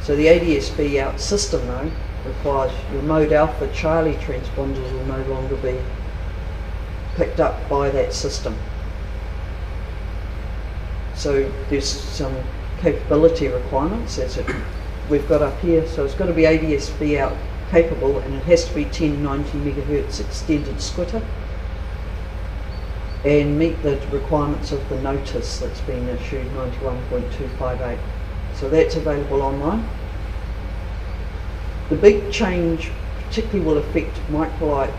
So 0.03 0.15
the 0.15 0.27
ADSB 0.27 1.01
out 1.01 1.19
system 1.19 1.65
though 1.65 1.91
requires 2.25 2.71
your 2.91 3.01
mode 3.03 3.31
alpha 3.31 3.71
Charlie 3.73 4.15
transponders 4.15 4.91
will 4.91 5.05
no 5.05 5.21
longer 5.23 5.55
be 5.57 5.79
picked 7.15 7.39
up 7.39 7.69
by 7.69 7.89
that 7.89 8.13
system. 8.13 8.55
So 11.15 11.51
there's 11.69 11.87
some 11.87 12.35
capability 12.81 13.47
requirements 13.47 14.17
as 14.19 14.37
it 14.37 14.45
we've 15.09 15.27
got 15.27 15.41
up 15.41 15.59
here. 15.59 15.87
So 15.87 16.05
it's 16.05 16.15
got 16.15 16.27
to 16.27 16.33
be 16.33 16.43
ADSB 16.43 17.19
out 17.19 17.35
capable 17.71 18.19
and 18.19 18.33
it 18.35 18.43
has 18.43 18.65
to 18.67 18.75
be 18.75 18.83
1090 18.83 19.57
megahertz 19.59 20.19
extended 20.19 20.75
squitter 20.75 21.23
and 23.23 23.57
meet 23.57 23.81
the 23.81 23.97
requirements 24.11 24.71
of 24.71 24.87
the 24.89 25.01
notice 25.01 25.59
that's 25.59 25.81
been 25.81 26.07
issued 26.09 26.47
91.258. 26.51 27.99
So 28.53 28.69
that's 28.69 28.95
available 28.95 29.41
online. 29.41 29.87
The 31.89 31.95
big 31.95 32.31
change 32.31 32.89
particularly 33.17 33.63
will 33.63 33.77
affect 33.77 34.15
microlight 34.31 34.91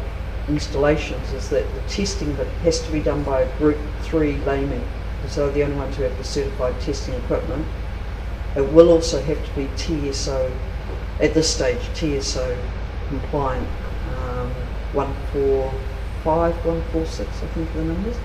installations 0.48 1.32
is 1.32 1.48
that 1.48 1.64
the 1.74 1.80
testing 1.88 2.36
that 2.36 2.46
has 2.62 2.80
to 2.80 2.92
be 2.92 3.00
done 3.00 3.24
by 3.24 3.40
a 3.40 3.58
group 3.58 3.78
3 4.02 4.36
layman 4.46 4.82
because 5.16 5.34
they're 5.34 5.50
the 5.50 5.64
only 5.64 5.76
ones 5.76 5.96
who 5.96 6.04
have 6.04 6.16
the 6.16 6.22
certified 6.22 6.80
testing 6.80 7.14
equipment. 7.14 7.66
It 8.54 8.72
will 8.72 8.90
also 8.90 9.20
have 9.20 9.44
to 9.44 9.50
be 9.56 9.68
TSO, 9.76 10.52
at 11.20 11.34
this 11.34 11.52
stage, 11.52 11.80
TSO 11.94 12.56
compliant, 13.08 13.66
um, 14.20 14.50
145, 14.92 16.54
146 16.54 17.28
I 17.28 17.46
think 17.46 17.72
the 17.72 17.82
numbers. 17.82 18.16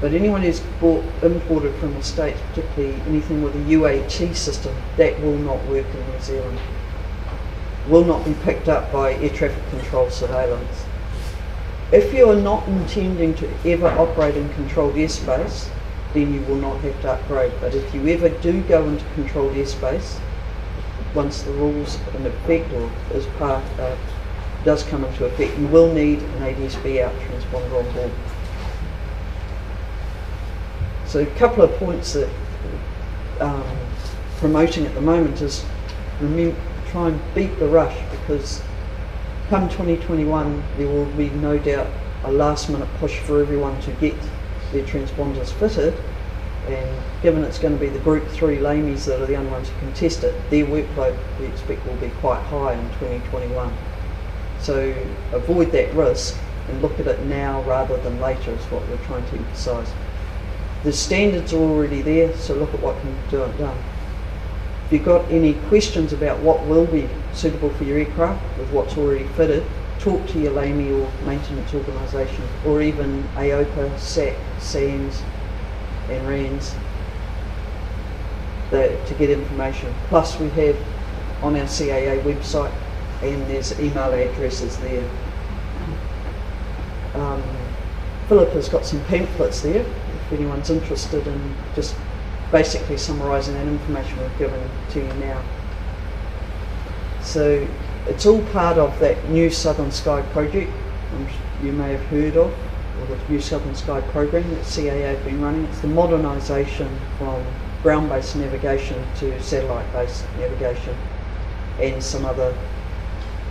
But 0.00 0.14
anyone 0.14 0.42
who's 0.42 0.60
bought, 0.80 1.04
imported 1.22 1.74
from 1.76 1.94
the 1.94 2.02
States, 2.02 2.40
particularly 2.50 2.94
anything 3.08 3.42
with 3.42 3.56
a 3.56 3.70
UAT 3.70 4.34
system, 4.34 4.74
that 4.96 5.20
will 5.20 5.38
not 5.38 5.64
work 5.66 5.86
in 5.86 6.12
New 6.12 6.20
Zealand. 6.20 6.58
Will 7.88 8.04
not 8.04 8.24
be 8.24 8.34
picked 8.42 8.68
up 8.68 8.92
by 8.92 9.14
air 9.14 9.30
traffic 9.30 9.68
control 9.70 10.08
surveillance. 10.10 10.84
If 11.90 12.14
you 12.14 12.30
are 12.30 12.36
not 12.36 12.66
intending 12.68 13.34
to 13.34 13.50
ever 13.66 13.88
operate 13.88 14.36
in 14.36 14.48
controlled 14.54 14.94
airspace, 14.94 15.68
then 16.14 16.32
you 16.32 16.40
will 16.42 16.56
not 16.56 16.80
have 16.80 17.00
to 17.02 17.12
upgrade. 17.12 17.52
But 17.60 17.74
if 17.74 17.94
you 17.94 18.06
ever 18.08 18.28
do 18.28 18.62
go 18.62 18.84
into 18.84 19.04
controlled 19.14 19.54
airspace, 19.54 20.18
once 21.14 21.42
the 21.42 21.52
rules 21.52 21.98
in 22.14 22.24
effect 22.26 22.72
or 22.72 22.90
as 23.12 23.26
part 23.38 23.62
uh, 23.78 23.94
does 24.64 24.82
come 24.84 25.04
into 25.04 25.24
effect, 25.26 25.58
you 25.58 25.66
will 25.66 25.92
need 25.92 26.20
an 26.20 26.40
ADSB 26.40 27.02
out 27.02 27.12
transponder 27.14 27.84
on 27.84 27.94
board. 27.94 28.12
So 31.06 31.20
a 31.20 31.26
couple 31.36 31.62
of 31.62 31.72
points 31.76 32.14
that 32.14 32.30
um, 33.40 33.64
promoting 34.38 34.86
at 34.86 34.94
the 34.94 35.00
moment 35.00 35.42
is 35.42 35.64
remember, 36.20 36.56
try 36.92 37.08
and 37.08 37.34
beat 37.34 37.58
the 37.58 37.66
rush 37.66 37.98
because 38.10 38.62
come 39.48 39.68
2021 39.68 40.62
there 40.76 40.86
will 40.86 41.06
be 41.16 41.30
no 41.30 41.58
doubt 41.58 41.88
a 42.24 42.30
last 42.32 42.68
minute 42.68 42.88
push 42.98 43.18
for 43.20 43.40
everyone 43.40 43.80
to 43.80 43.90
get 43.92 44.14
their 44.72 44.84
transponders 44.84 45.50
fitted 45.52 45.94
and 46.68 47.02
given 47.22 47.42
it's 47.44 47.58
going 47.58 47.74
to 47.74 47.80
be 47.80 47.88
the 47.88 47.98
group 48.00 48.26
3 48.28 48.58
LAMEs 48.58 49.06
that 49.06 49.20
are 49.20 49.26
the 49.26 49.34
only 49.34 49.50
ones 49.50 49.68
who 49.68 49.78
can 49.80 49.92
test 49.94 50.22
it, 50.22 50.50
their 50.50 50.64
workload 50.66 51.18
we 51.40 51.46
expect 51.46 51.84
will 51.86 51.96
be 51.96 52.10
quite 52.20 52.40
high 52.42 52.74
in 52.74 52.88
2021. 52.90 53.72
So 54.60 54.94
avoid 55.32 55.72
that 55.72 55.92
risk 55.94 56.38
and 56.68 56.80
look 56.80 57.00
at 57.00 57.06
it 57.08 57.20
now 57.24 57.62
rather 57.62 57.96
than 57.96 58.20
later 58.20 58.52
is 58.52 58.64
what 58.66 58.86
we're 58.88 59.04
trying 59.06 59.24
to 59.30 59.36
emphasise. 59.36 59.92
The 60.84 60.92
standards 60.92 61.52
are 61.52 61.58
already 61.58 62.02
there, 62.02 62.36
so 62.36 62.54
look 62.54 62.72
at 62.74 62.80
what 62.80 63.00
can 63.00 63.12
be 63.12 63.58
done. 63.58 63.78
If 64.92 64.96
you've 64.96 65.06
got 65.06 65.30
any 65.30 65.54
questions 65.70 66.12
about 66.12 66.40
what 66.40 66.66
will 66.66 66.84
be 66.84 67.08
suitable 67.32 67.70
for 67.70 67.84
your 67.84 67.96
aircraft 67.96 68.58
with 68.58 68.70
what's 68.72 68.98
already 68.98 69.24
fitted, 69.28 69.64
talk 69.98 70.26
to 70.26 70.38
your 70.38 70.52
LAME 70.52 71.00
or 71.00 71.10
maintenance 71.24 71.72
organisation, 71.72 72.44
or 72.66 72.82
even 72.82 73.22
AOPA, 73.36 73.98
SAC, 73.98 74.36
SAANZ, 74.58 75.22
and 76.10 76.28
RANS 76.28 76.74
the, 78.70 79.00
to 79.06 79.14
get 79.14 79.30
information. 79.30 79.94
Plus, 80.08 80.38
we 80.38 80.50
have 80.50 80.76
on 81.42 81.56
our 81.56 81.64
CAA 81.64 82.20
website, 82.20 82.74
and 83.22 83.40
there's 83.46 83.80
email 83.80 84.12
addresses 84.12 84.76
there. 84.76 85.10
Um, 87.14 87.42
Philip 88.28 88.50
has 88.50 88.68
got 88.68 88.84
some 88.84 89.02
pamphlets 89.04 89.62
there 89.62 89.86
if 89.86 90.32
anyone's 90.32 90.68
interested 90.68 91.26
in 91.26 91.54
just 91.74 91.96
basically 92.52 92.96
summarising 92.96 93.54
that 93.54 93.66
information 93.66 94.20
we've 94.20 94.38
given 94.38 94.70
to 94.90 95.00
you 95.00 95.12
now. 95.14 95.42
So 97.22 97.66
it's 98.06 98.26
all 98.26 98.42
part 98.46 98.78
of 98.78 98.98
that 99.00 99.28
new 99.30 99.50
Southern 99.50 99.90
Sky 99.90 100.22
project 100.32 100.70
you 101.62 101.72
may 101.72 101.92
have 101.92 102.04
heard 102.06 102.36
of, 102.36 102.52
or 103.00 103.06
the 103.06 103.18
new 103.28 103.40
Southern 103.40 103.74
Sky 103.74 104.00
program 104.12 104.48
that 104.50 104.64
CAA 104.64 105.14
have 105.14 105.24
been 105.24 105.40
running. 105.40 105.64
It's 105.64 105.80
the 105.80 105.88
modernisation 105.88 106.90
from 107.18 107.44
ground-based 107.82 108.36
navigation 108.36 109.02
to 109.16 109.42
satellite-based 109.42 110.24
navigation 110.38 110.96
and 111.80 112.02
some 112.02 112.24
other 112.24 112.56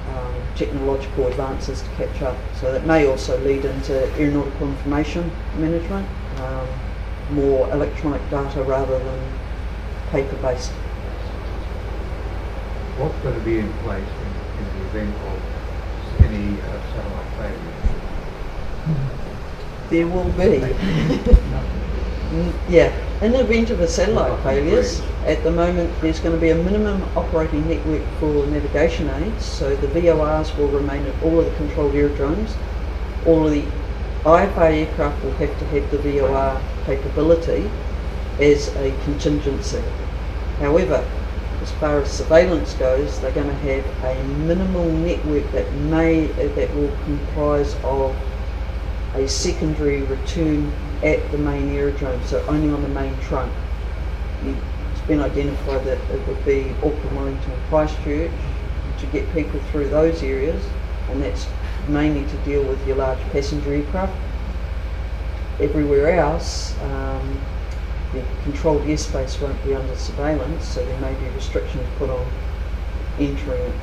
um, 0.09 0.35
technological 0.55 1.27
advances 1.27 1.81
to 1.81 1.89
catch 1.91 2.21
up. 2.21 2.37
So 2.59 2.71
that 2.71 2.85
may 2.85 3.07
also 3.07 3.39
lead 3.43 3.65
into 3.65 4.05
aeronautical 4.17 4.67
information 4.67 5.31
management, 5.57 6.07
um, 6.39 6.67
more 7.31 7.69
electronic 7.71 8.21
data 8.29 8.63
rather 8.63 8.99
than 8.99 9.19
paper-based. 10.11 10.71
What's 12.97 13.17
going 13.23 13.35
to 13.35 13.41
be 13.45 13.59
in 13.59 13.71
place 13.83 14.03
in, 14.03 14.31
in 14.59 14.65
the 14.77 14.83
event 14.89 15.15
of 15.15 15.37
any 16.25 16.59
uh, 16.61 16.65
satellite 16.93 17.31
failure? 17.37 17.81
There 19.89 20.07
will 20.07 20.31
be. 20.33 20.59
Yeah, 22.69 22.93
in 23.21 23.33
the 23.33 23.41
event 23.41 23.71
of 23.71 23.81
a 23.81 23.87
satellite 23.87 24.41
failures, 24.41 25.01
at 25.25 25.43
the 25.43 25.51
moment 25.51 25.91
there's 26.01 26.21
going 26.21 26.33
to 26.33 26.39
be 26.39 26.51
a 26.51 26.55
minimum 26.55 27.03
operating 27.17 27.67
network 27.67 28.03
for 28.19 28.47
navigation 28.47 29.09
aids, 29.09 29.43
so 29.43 29.75
the 29.75 29.87
VORs 29.87 30.55
will 30.57 30.69
remain 30.69 31.05
at 31.05 31.23
all 31.23 31.39
of 31.39 31.45
the 31.45 31.51
controlled 31.57 31.93
aerodromes. 31.93 32.55
All 33.25 33.45
of 33.45 33.51
the 33.51 33.65
IFR 34.23 34.85
aircraft 34.85 35.23
will 35.23 35.31
have 35.31 35.57
to 35.57 35.65
have 35.65 35.89
the 35.89 35.97
VOR 35.97 36.61
capability 36.85 37.67
as 38.39 38.67
a 38.75 38.91
contingency. 39.03 39.81
However, 40.59 41.03
as 41.63 41.71
far 41.73 42.01
as 42.01 42.11
surveillance 42.11 42.73
goes, 42.75 43.19
they're 43.19 43.31
going 43.31 43.47
to 43.47 43.53
have 43.53 43.83
a 44.03 44.23
minimal 44.45 44.85
network 44.85 45.51
that 45.53 45.71
may 45.73 46.27
that 46.27 46.75
will 46.75 46.91
comprise 47.05 47.75
of 47.83 48.15
a 49.15 49.27
secondary 49.27 50.01
return 50.03 50.71
at 51.03 51.31
the 51.31 51.37
main 51.39 51.75
aerodrome, 51.75 52.21
so 52.25 52.43
only 52.47 52.71
on 52.71 52.81
the 52.83 52.89
main 52.89 53.17
trunk. 53.21 53.51
It's 54.43 55.01
been 55.07 55.19
identified 55.19 55.83
that 55.85 55.97
it 56.11 56.27
would 56.27 56.45
be 56.45 56.69
Auckland, 56.77 57.15
Wellington, 57.15 57.53
Christchurch 57.69 58.31
to 58.99 59.05
get 59.07 59.31
people 59.33 59.59
through 59.71 59.89
those 59.89 60.21
areas, 60.21 60.63
and 61.09 61.23
that's 61.23 61.47
mainly 61.87 62.29
to 62.29 62.37
deal 62.37 62.63
with 62.63 62.85
your 62.87 62.97
large 62.97 63.19
passenger 63.31 63.73
aircraft. 63.73 64.13
Everywhere 65.59 66.19
else, 66.19 66.79
um, 66.81 67.39
the 68.13 68.23
controlled 68.43 68.81
airspace 68.83 69.41
won't 69.41 69.63
be 69.63 69.73
under 69.73 69.95
surveillance, 69.95 70.65
so 70.65 70.85
there 70.85 70.99
may 70.99 71.13
be 71.13 71.29
restrictions 71.35 71.87
put 71.97 72.09
on 72.09 72.25
entering 73.19 73.61
it. 73.61 73.73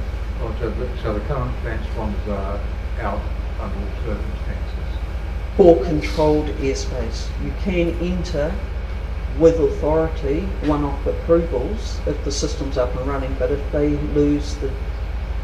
Oh, 0.41 0.55
so, 0.61 0.71
the, 0.71 0.89
so 1.03 1.15
the 1.15 1.21
current 1.21 1.55
transponders 1.65 2.29
are 2.29 2.61
out 3.01 3.21
under 3.61 3.77
all 3.77 3.93
circumstances. 4.05 4.99
or 5.59 5.85
controlled 5.85 6.47
airspace. 6.59 7.29
You 7.45 7.53
can 7.63 7.91
enter 8.01 8.55
with 9.39 9.59
authority 9.61 10.41
one-off 10.67 11.07
approvals 11.07 12.01
if 12.07 12.23
the 12.25 12.33
system's 12.33 12.77
up 12.77 12.95
and 12.97 13.07
running, 13.07 13.35
but 13.39 13.51
if 13.51 13.73
they 13.73 13.91
lose 14.15 14.57
the 14.57 14.71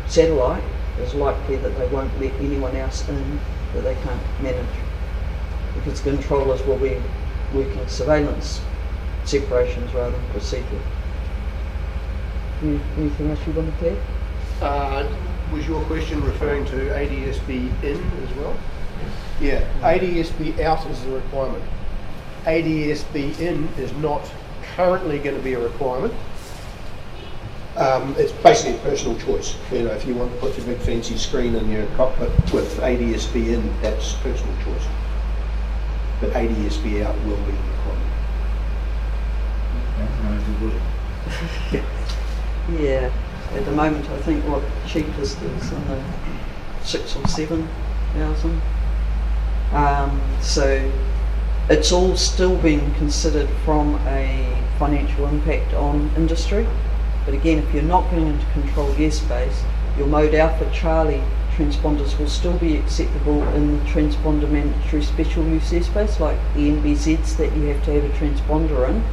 satellite, 0.07 0.63
it's 1.01 1.15
likely 1.15 1.57
that 1.57 1.77
they 1.79 1.87
won't 1.89 2.21
let 2.21 2.33
anyone 2.35 2.77
else 2.77 3.09
in 3.09 3.41
that 3.75 3.83
they 3.83 3.95
can't 3.95 4.43
manage. 4.43 4.67
Because 5.75 6.01
the 6.01 6.11
controllers 6.11 6.63
will 6.65 6.79
be 6.79 7.01
working 7.53 7.87
surveillance 7.89 8.61
separations 9.25 9.93
rather 9.93 10.13
than 10.13 10.27
procedure. 10.31 10.81
Anything 12.63 13.31
else 13.31 13.41
you 13.47 13.53
want 13.53 13.79
to 13.81 13.91
add? 13.91 13.99
Uh, 14.63 15.17
was 15.53 15.67
your 15.67 15.83
question 15.85 16.23
referring 16.25 16.65
to 16.67 16.77
ADSB 16.77 17.83
in 17.83 18.01
as 18.23 18.37
well? 18.37 18.57
Yeah, 19.41 19.67
ADSB 19.81 20.61
out 20.61 20.87
is 20.87 21.03
the 21.03 21.11
requirement. 21.11 21.65
ADSB 22.45 23.41
in 23.41 23.69
is 23.79 23.93
not 23.95 24.31
currently 24.77 25.19
going 25.19 25.37
to 25.37 25.43
be 25.43 25.55
a 25.55 25.61
requirement. 25.61 26.15
Um, 27.77 28.15
it's 28.19 28.33
basically 28.33 28.77
a 28.77 28.83
personal 28.83 29.19
choice. 29.19 29.57
You 29.73 29.83
know, 29.83 29.91
if 29.91 30.07
you 30.07 30.15
want 30.15 30.33
to 30.33 30.39
put 30.39 30.57
your 30.57 30.67
big 30.67 30.79
fancy 30.79 31.17
screen 31.17 31.57
in 31.57 31.71
your 31.71 31.87
cockpit 31.97 32.31
with 32.53 32.79
ADSB 32.79 33.55
in, 33.55 33.83
that's 33.83 34.13
personal 34.15 34.55
choice. 34.63 34.87
But 36.21 36.31
ADSB 36.31 37.05
out 37.05 37.17
will 37.25 37.37
be 37.39 37.53
a 37.53 37.75
bullet. 40.61 40.83
Yeah, 42.81 43.13
at 43.53 43.65
the 43.67 43.73
moment 43.73 44.09
I 44.09 44.19
think 44.23 44.43
what 44.45 44.63
cheapest 44.87 45.37
is 45.43 45.73
in 45.73 45.89
the 45.89 46.03
six 46.83 47.15
or 47.15 47.27
seven 47.29 47.69
thousand. 48.15 48.63
Um, 49.73 50.21
so 50.41 50.91
it's 51.69 51.93
all 51.93 52.17
still 52.17 52.57
being 52.57 52.95
considered 52.95 53.51
from 53.67 53.97
a 54.07 54.65
financial 54.79 55.27
impact 55.27 55.75
on 55.75 56.11
industry. 56.17 56.67
But 57.25 57.35
again, 57.35 57.59
if 57.59 57.73
you're 57.73 57.83
not 57.83 58.11
going 58.11 58.27
into 58.27 58.47
controlled 58.53 58.97
airspace, 58.97 59.63
your 59.97 60.07
mode 60.07 60.35
Alpha 60.35 60.71
Charlie 60.73 61.23
transponders 61.57 62.19
will 62.19 62.29
still 62.29 62.59
be 62.59 62.77
acceptable 62.77 63.43
in 63.55 63.79
transponder 63.81 64.51
mandatory 64.51 65.03
special 65.03 65.45
use 65.45 65.71
airspace, 65.71 66.19
like 66.19 66.39
the 66.55 66.71
NBZs 66.71 67.37
that 67.37 67.55
you 67.57 67.67
have 67.67 67.85
to 67.85 67.93
have 67.93 68.05
a 68.05 68.09
transponder 68.19 68.89
in 68.89 69.05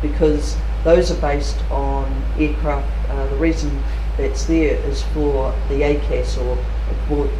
because 0.00 0.56
those 0.84 1.10
are 1.10 1.20
based 1.20 1.58
on 1.70 2.22
aircraft. 2.38 2.88
Uh, 3.10 3.26
the 3.26 3.36
reason 3.36 3.82
that's 4.16 4.44
there 4.46 4.76
is 4.86 5.02
for 5.02 5.54
the 5.68 5.82
ACAS 5.82 6.38
or 6.38 6.58
avoid, 6.90 7.30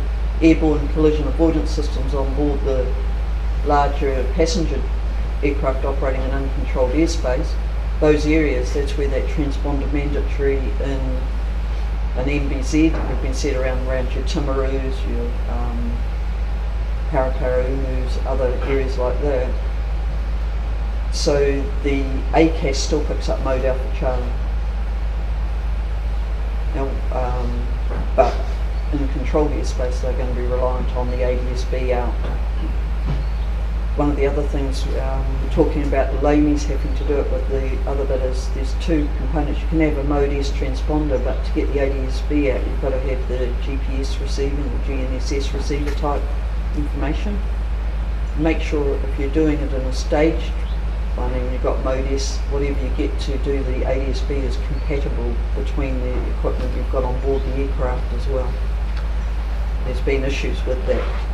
airborne 0.43 0.87
collision 0.89 1.27
avoidance 1.29 1.71
systems 1.71 2.15
on 2.15 2.35
board 2.35 2.61
the 2.65 2.93
larger 3.67 4.25
passenger 4.35 4.81
aircraft 5.43 5.85
operating 5.85 6.23
in 6.23 6.31
uncontrolled 6.31 6.93
airspace. 6.93 7.53
Those 8.01 8.27
areas, 8.27 8.73
that's 8.73 8.97
where 8.97 9.09
that 9.09 9.27
transponder 9.29 9.91
mandatory 9.93 10.57
in 10.57 11.01
an 12.17 12.27
NBZ 12.27 12.91
have 12.93 13.23
been 13.23 13.35
set 13.35 13.55
around 13.57 13.87
around 13.87 14.13
your 14.15 14.25
Timaru's, 14.25 14.99
your 15.07 15.31
um, 15.53 15.97
Paraparaumus, 17.11 18.25
other 18.27 18.59
areas 18.65 18.97
like 18.97 19.21
that. 19.21 19.53
So 21.13 21.63
the 21.83 22.03
ACAS 22.33 22.77
still 22.77 23.05
picks 23.05 23.29
up 23.29 23.43
mode 23.43 23.65
alpha 23.65 23.99
Charlie. 23.99 24.25
Now, 26.75 26.89
um, 27.13 27.67
but 28.17 28.35
in 28.93 29.09
controlled 29.09 29.51
airspace, 29.51 30.01
they're 30.01 30.13
going 30.13 30.35
to 30.35 30.41
be 30.41 30.47
reliant 30.47 30.89
on 30.97 31.11
the 31.11 31.17
ADSB 31.17 31.93
out. 31.93 32.15
One 33.97 34.11
of 34.11 34.17
the 34.17 34.27
other 34.27 34.45
things, 34.45 34.85
um, 34.99 35.43
we're 35.43 35.51
talking 35.51 35.83
about 35.83 36.13
the 36.13 36.19
LAMEs 36.19 36.65
having 36.65 36.95
to 36.95 37.05
do 37.05 37.19
it 37.19 37.31
with 37.33 37.49
the 37.49 37.91
other 37.91 38.05
bit 38.05 38.21
is 38.23 38.49
there's 38.55 38.73
two 38.75 39.09
components. 39.19 39.61
You 39.61 39.67
can 39.67 39.81
have 39.81 39.99
a 39.99 40.05
mode 40.05 40.33
S 40.33 40.51
transponder, 40.51 41.23
but 41.25 41.45
to 41.45 41.53
get 41.53 41.73
the 41.73 41.81
ADSB 41.81 42.55
out, 42.55 42.67
you've 42.67 42.81
got 42.81 42.91
to 42.91 43.01
have 43.01 43.29
the 43.29 43.47
GPS 43.63 44.21
receiving 44.21 44.65
or 44.65 44.79
GNSS 44.87 45.53
receiver 45.53 45.91
type 45.97 46.23
information. 46.77 47.39
Make 48.39 48.61
sure 48.61 48.95
if 48.95 49.19
you're 49.19 49.29
doing 49.31 49.59
it 49.59 49.73
in 49.73 49.81
a 49.81 49.93
staged 49.93 50.53
running, 51.17 51.53
you've 51.53 51.63
got 51.63 51.85
mode 51.85 52.07
S, 52.07 52.39
whatever 52.51 52.81
you 52.81 52.91
get 52.91 53.19
to 53.21 53.37
do 53.39 53.63
the 53.65 53.81
ADSB 53.81 54.31
is 54.31 54.57
compatible 54.69 55.35
between 55.57 55.99
the 56.01 56.31
equipment 56.37 56.75
you've 56.77 56.91
got 56.93 57.03
on 57.03 57.21
board 57.23 57.43
the 57.43 57.63
aircraft 57.63 58.13
as 58.15 58.27
well. 58.29 58.51
There's 59.85 60.01
been 60.03 60.23
issues 60.23 60.65
with 60.65 60.85
that. 60.87 61.27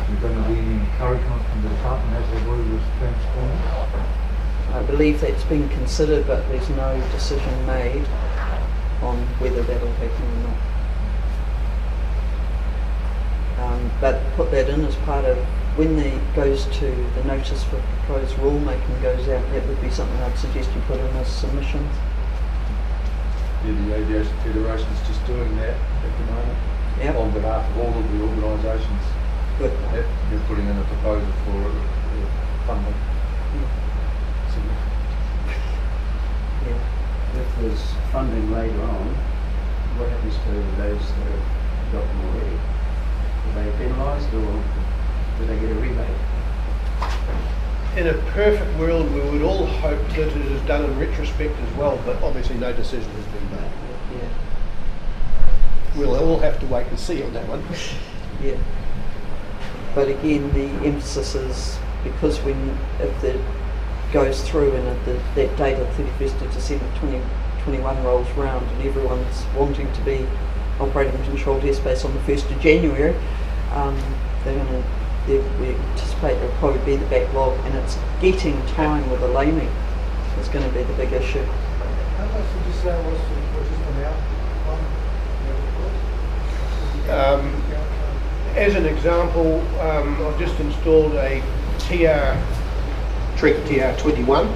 Is 0.00 0.08
there 0.08 0.09
going 0.20 0.36
to 0.36 0.48
be 0.48 0.58
any 0.58 0.80
encouragement 0.84 1.42
from 1.48 1.62
the 1.62 1.68
department 1.70 2.16
as 2.16 2.30
they 2.32 2.46
were 2.48 2.56
with 2.56 2.82
transponders? 3.00 4.74
I 4.74 4.82
believe 4.84 5.20
that's 5.20 5.44
been 5.44 5.68
considered, 5.70 6.26
but 6.26 6.46
there's 6.48 6.68
no 6.70 7.00
decision 7.12 7.66
made 7.66 8.06
on 9.02 9.16
whether 9.40 9.62
that'll 9.62 9.92
happen 9.92 10.26
or 10.28 10.36
not. 10.44 10.58
Um, 13.72 13.90
but 14.00 14.22
put 14.36 14.50
that 14.52 14.68
in 14.68 14.84
as 14.84 14.94
part 14.96 15.24
of 15.24 15.38
when 15.76 15.96
the 15.96 16.20
goes 16.34 16.66
to 16.78 16.86
the 17.16 17.24
notice 17.24 17.64
for 17.64 17.80
proposed 18.06 18.34
rulemaking 18.36 19.02
goes 19.02 19.28
out. 19.28 19.44
That 19.52 19.66
would 19.66 19.80
be 19.80 19.90
something 19.90 20.16
I'd 20.20 20.38
suggest 20.38 20.70
you 20.74 20.80
put 20.82 21.00
in 21.00 21.06
as 21.16 21.28
submissions. 21.28 21.92
Yeah, 23.64 23.72
the 23.72 23.94
Aviation 23.96 24.36
Federation's 24.42 25.00
just 25.06 25.24
doing 25.26 25.56
that 25.56 25.76
at 25.76 26.18
the 26.18 26.32
moment 26.32 26.58
Yep. 26.98 27.16
on 27.16 27.30
behalf 27.32 27.70
of 27.70 27.78
all 27.78 27.98
of 27.98 28.12
the 28.12 28.22
organisations. 28.24 29.02
Good. 29.60 29.76
Yep, 29.92 30.06
They're 30.30 30.40
putting 30.48 30.66
in 30.66 30.74
a 30.74 30.84
proposal 30.84 31.30
for 31.44 31.60
uh, 31.68 32.66
funding. 32.66 32.94
So, 34.48 34.58
Yeah. 36.64 36.80
If 37.38 37.60
there's 37.60 37.92
funding 38.10 38.50
later 38.52 38.80
on, 38.80 39.08
what 39.98 40.08
happens 40.08 40.32
to 40.32 40.52
those 40.80 40.96
that 40.96 41.28
have 41.28 41.92
got 41.92 42.08
them 42.08 42.20
already? 42.24 42.56
Are 43.44 43.52
they 43.52 43.84
penalised 43.84 44.32
or 44.32 44.64
do 45.36 45.44
they 45.44 45.60
get 45.60 45.72
a 45.72 45.74
rebate? 45.74 46.20
In 47.98 48.06
a 48.06 48.14
perfect 48.32 48.78
world, 48.78 49.12
we 49.12 49.20
would 49.20 49.42
all 49.42 49.66
hope 49.66 50.00
that 50.08 50.20
it 50.20 50.36
is 50.36 50.62
done 50.62 50.86
in 50.86 50.98
retrospect 50.98 51.54
as 51.60 51.76
well, 51.76 52.00
but 52.06 52.16
obviously 52.22 52.56
no 52.56 52.72
decision 52.72 53.10
has 53.10 53.26
been 53.26 53.50
made. 53.50 53.72
Yeah. 54.22 55.98
We'll 55.98 56.16
all 56.16 56.38
have 56.38 56.58
to 56.60 56.66
wait 56.66 56.86
and 56.86 56.98
see 56.98 57.22
on 57.22 57.34
that 57.34 57.46
one. 57.46 57.62
Yeah. 58.42 58.56
But 59.94 60.08
again, 60.08 60.52
the 60.52 60.86
emphasis 60.86 61.34
is 61.34 61.78
because 62.04 62.38
when 62.40 62.78
if 62.98 63.24
it 63.24 63.40
goes 64.12 64.48
through 64.48 64.72
and 64.74 65.06
the, 65.06 65.20
that 65.34 65.56
date 65.56 65.78
of 65.78 65.86
31st 65.88 66.42
of 66.42 66.52
December 66.52 66.84
2021 67.00 68.04
rolls 68.04 68.30
round 68.32 68.66
and 68.66 68.82
everyone's 68.82 69.44
wanting 69.56 69.92
to 69.92 70.00
be 70.02 70.26
operating 70.80 71.14
in 71.14 71.24
controlled 71.24 71.62
airspace 71.62 72.04
on 72.04 72.14
the 72.14 72.20
1st 72.20 72.50
of 72.54 72.60
January, 72.60 73.14
um, 73.72 73.96
they're 74.44 74.54
going 74.54 74.82
to 74.82 74.88
we 75.28 75.68
anticipate 75.68 76.34
there'll 76.34 76.56
probably 76.56 76.84
be 76.84 76.96
the 76.96 77.06
backlog 77.06 77.56
and 77.66 77.74
it's 77.76 77.96
getting 78.20 78.60
time 78.68 79.08
with 79.10 79.20
the 79.20 79.28
laming 79.28 79.70
is 80.40 80.48
going 80.48 80.66
to 80.66 80.74
be 80.74 80.82
the 80.82 80.94
big 80.94 81.12
issue. 81.12 81.42
How 81.42 82.24
much 82.26 82.46
would 82.54 82.66
you 82.66 82.72
say 82.80 82.96
was 83.04 83.20
just 83.68 83.82
an 83.90 84.04
out 84.04 84.16
Um, 87.10 87.59
as 88.56 88.74
an 88.74 88.86
example, 88.86 89.60
um, 89.80 90.20
I've 90.26 90.38
just 90.38 90.58
installed 90.60 91.12
a 91.14 91.40
TR, 91.78 92.36
Trig 93.38 93.56
TR21 93.64 94.52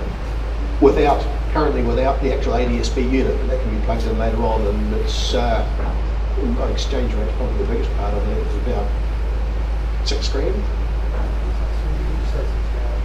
without, 0.80 1.24
currently 1.52 1.82
without 1.82 2.20
the 2.20 2.34
actual 2.34 2.54
ADSB 2.54 3.10
unit, 3.10 3.36
but 3.38 3.48
that 3.48 3.60
can 3.60 3.78
be 3.78 3.84
plugged 3.84 4.04
in 4.04 4.18
later 4.18 4.42
on 4.42 4.66
and 4.66 4.94
it's, 4.94 5.34
uh, 5.34 5.64
exchange 6.72 7.14
rate's 7.14 7.32
probably 7.36 7.58
the 7.58 7.72
biggest 7.72 7.90
part 7.96 8.12
of 8.12 8.28
it, 8.28 8.38
it's 8.38 8.66
about 8.66 8.90
six 10.04 10.28
grand. 10.28 10.62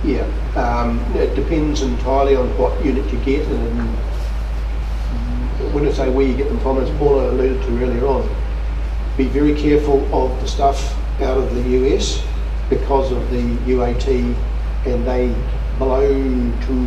Yeah, 0.04 0.26
um, 0.56 1.00
it 1.16 1.36
depends 1.36 1.82
entirely 1.82 2.36
on 2.36 2.48
what 2.58 2.84
unit 2.84 3.12
you 3.12 3.20
get 3.20 3.46
and 3.48 3.98
when 5.74 5.86
I 5.86 5.92
say 5.92 6.10
where 6.10 6.26
you 6.26 6.36
get 6.36 6.48
them 6.48 6.60
from, 6.60 6.80
as 6.80 6.90
Paula 6.98 7.30
alluded 7.30 7.62
to 7.62 7.84
earlier 7.84 8.08
on, 8.08 8.28
be 9.20 9.26
very 9.26 9.54
careful 9.54 10.00
of 10.16 10.40
the 10.40 10.48
stuff 10.48 10.96
out 11.22 11.38
of 11.38 11.54
the 11.54 11.62
US 11.72 12.26
because 12.70 13.12
of 13.12 13.30
the 13.32 13.44
UAT 13.68 14.34
and 14.86 15.06
they 15.06 15.36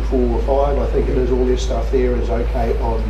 four, 0.09 0.41
five, 0.41 0.77
I 0.79 0.87
think 0.91 1.09
it 1.09 1.17
is. 1.17 1.31
All 1.31 1.45
their 1.45 1.57
stuff 1.57 1.91
there 1.91 2.15
is 2.15 2.29
okay 2.29 2.75
on 2.79 3.01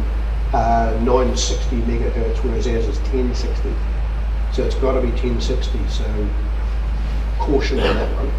uh, 0.54 0.98
960 1.04 1.78
megahertz, 1.82 2.44
whereas 2.44 2.68
ours 2.68 2.86
is 2.86 3.00
1060. 3.00 3.74
So 4.52 4.64
it's 4.64 4.76
got 4.76 4.94
to 4.94 5.02
be 5.02 5.10
1060. 5.10 5.80
So 5.88 6.30
caution 7.40 7.80
on 7.80 7.96
that 7.96 8.16
one. 8.18 8.32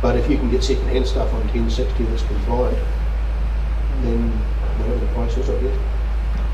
But 0.00 0.16
if 0.16 0.30
you 0.30 0.38
can 0.38 0.50
get 0.50 0.64
second-hand 0.64 1.06
stuff 1.06 1.32
on 1.34 1.40
1060 1.48 2.04
that's 2.04 2.22
compliant, 2.22 2.78
then 4.02 4.30
whatever 4.30 4.98
the 4.98 5.12
price 5.12 5.36
is, 5.36 5.50
I 5.50 5.60
guess. 5.60 5.99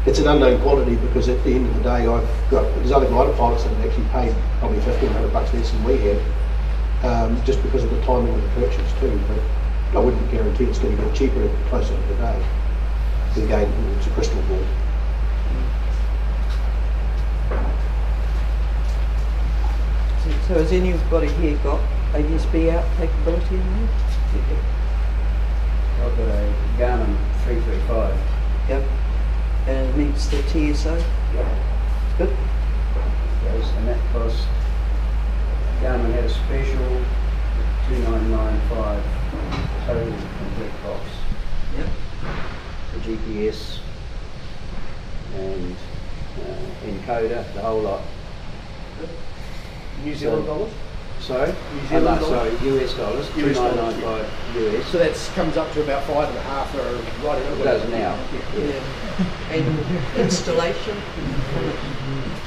It's 0.06 0.20
an 0.20 0.28
unknown 0.28 0.62
quantity 0.62 0.94
because 0.94 1.28
at 1.28 1.42
the 1.42 1.52
end 1.52 1.66
of 1.66 1.74
the 1.74 1.82
day, 1.82 2.06
I've 2.06 2.50
got 2.50 2.62
there's 2.76 2.92
other 2.92 3.08
glider 3.08 3.32
pilots 3.32 3.64
that 3.64 3.74
have 3.74 3.86
actually 3.86 4.06
paid 4.10 4.32
probably 4.60 4.78
1500 4.78 5.32
bucks 5.32 5.52
less 5.52 5.72
than 5.72 5.82
we 5.82 5.98
have, 5.98 6.22
um, 7.02 7.44
just 7.44 7.60
because 7.60 7.82
of 7.82 7.90
the 7.90 8.00
timing 8.02 8.32
of 8.32 8.40
the 8.40 8.48
purchase 8.50 8.92
too. 9.00 9.20
But 9.26 9.98
I 9.98 10.04
wouldn't 10.04 10.30
guarantee 10.30 10.64
it's 10.64 10.78
going 10.78 10.96
to 10.96 11.02
get 11.02 11.12
cheaper 11.12 11.42
at 11.42 11.50
the 11.50 11.68
closer 11.70 11.96
to 11.96 12.02
the 12.06 12.14
day. 12.14 12.46
But 13.34 13.42
again, 13.42 13.68
it's 13.98 14.06
a 14.06 14.10
crystal 14.10 14.40
ball. 14.42 14.64
So, 20.22 20.30
so 20.46 20.54
has 20.54 20.70
anybody 20.70 21.28
here 21.42 21.58
got 21.64 21.80
a 22.14 22.22
USB 22.22 22.70
out 22.70 22.86
capability 22.96 23.56
in 23.56 23.74
there? 23.74 23.90
I've 25.98 26.16
got 26.16 26.28
a 26.28 26.54
Garmin 26.78 27.16
335. 27.42 28.16
Yep. 28.68 29.05
And 29.66 29.88
it 29.88 29.96
meets 29.96 30.29
the 30.29 30.42
TSO? 30.42 30.94
Yep. 31.35 31.46
Good. 32.18 32.37
Yes, 33.44 33.72
and 33.79 33.88
that 33.88 33.98
cost, 34.12 34.46
Garmin 35.83 36.12
had 36.12 36.24
a 36.24 36.31
special 36.31 37.02
2995 37.88 39.02
total 39.87 40.12
complete 40.38 40.83
box. 40.85 41.02
Yep. 41.76 41.88
The 42.94 43.00
GPS 43.00 43.79
and 45.35 45.76
uh, 46.40 46.87
encoder, 46.87 47.52
the 47.55 47.61
whole 47.61 47.81
lot. 47.81 48.02
New 50.05 50.14
Zealand 50.14 50.46
dollars? 50.46 50.72
Sorry? 51.26 51.50
New 51.50 51.56
Oh, 51.56 51.86
Zealand 51.88 52.04
no, 52.04 52.28
dollars? 52.30 52.60
sorry, 52.60 52.70
US 52.78 52.94
dollars, 52.94 53.26
US 53.36 53.56
dollars, 53.56 53.94
2995 53.98 54.78
US. 54.78 54.86
So 54.92 54.98
that 54.98 55.30
comes 55.34 55.56
up 55.56 55.72
to 55.72 55.82
about 55.82 56.04
five 56.04 56.28
and 56.28 56.38
a 56.38 56.42
half 56.42 56.72
or 56.72 56.86
right 57.26 57.42
It 57.42 57.64
does 57.64 57.82
now. 57.90 58.14
Yeah. 58.54 58.78
And 59.50 59.66
installation? 60.22 60.96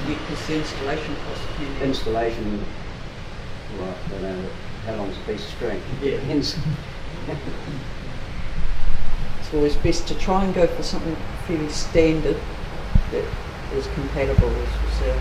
Because 0.07 0.47
the 0.47 0.55
installation 0.59 1.15
cost? 1.27 1.41
a 1.43 1.53
few 1.59 1.67
years. 1.67 1.81
Installation, 1.81 2.63
well, 3.79 3.93
I 3.93 4.09
don't 4.11 4.21
know, 4.23 4.49
how 4.85 4.95
long's 4.95 5.17
a 5.17 5.31
piece 5.31 5.43
of 5.43 5.51
string? 5.51 5.81
Yeah. 6.01 6.11
Ins- 6.29 6.55
It's 9.41 9.53
always 9.53 9.75
best 9.75 10.07
to 10.07 10.15
try 10.15 10.45
and 10.45 10.53
go 10.55 10.67
for 10.67 10.83
something 10.83 11.17
fairly 11.47 11.67
standard 11.67 12.37
that 13.11 13.25
is 13.75 13.87
compatible 13.93 14.47
with 14.47 14.57
you 14.57 14.89
say. 14.99 15.19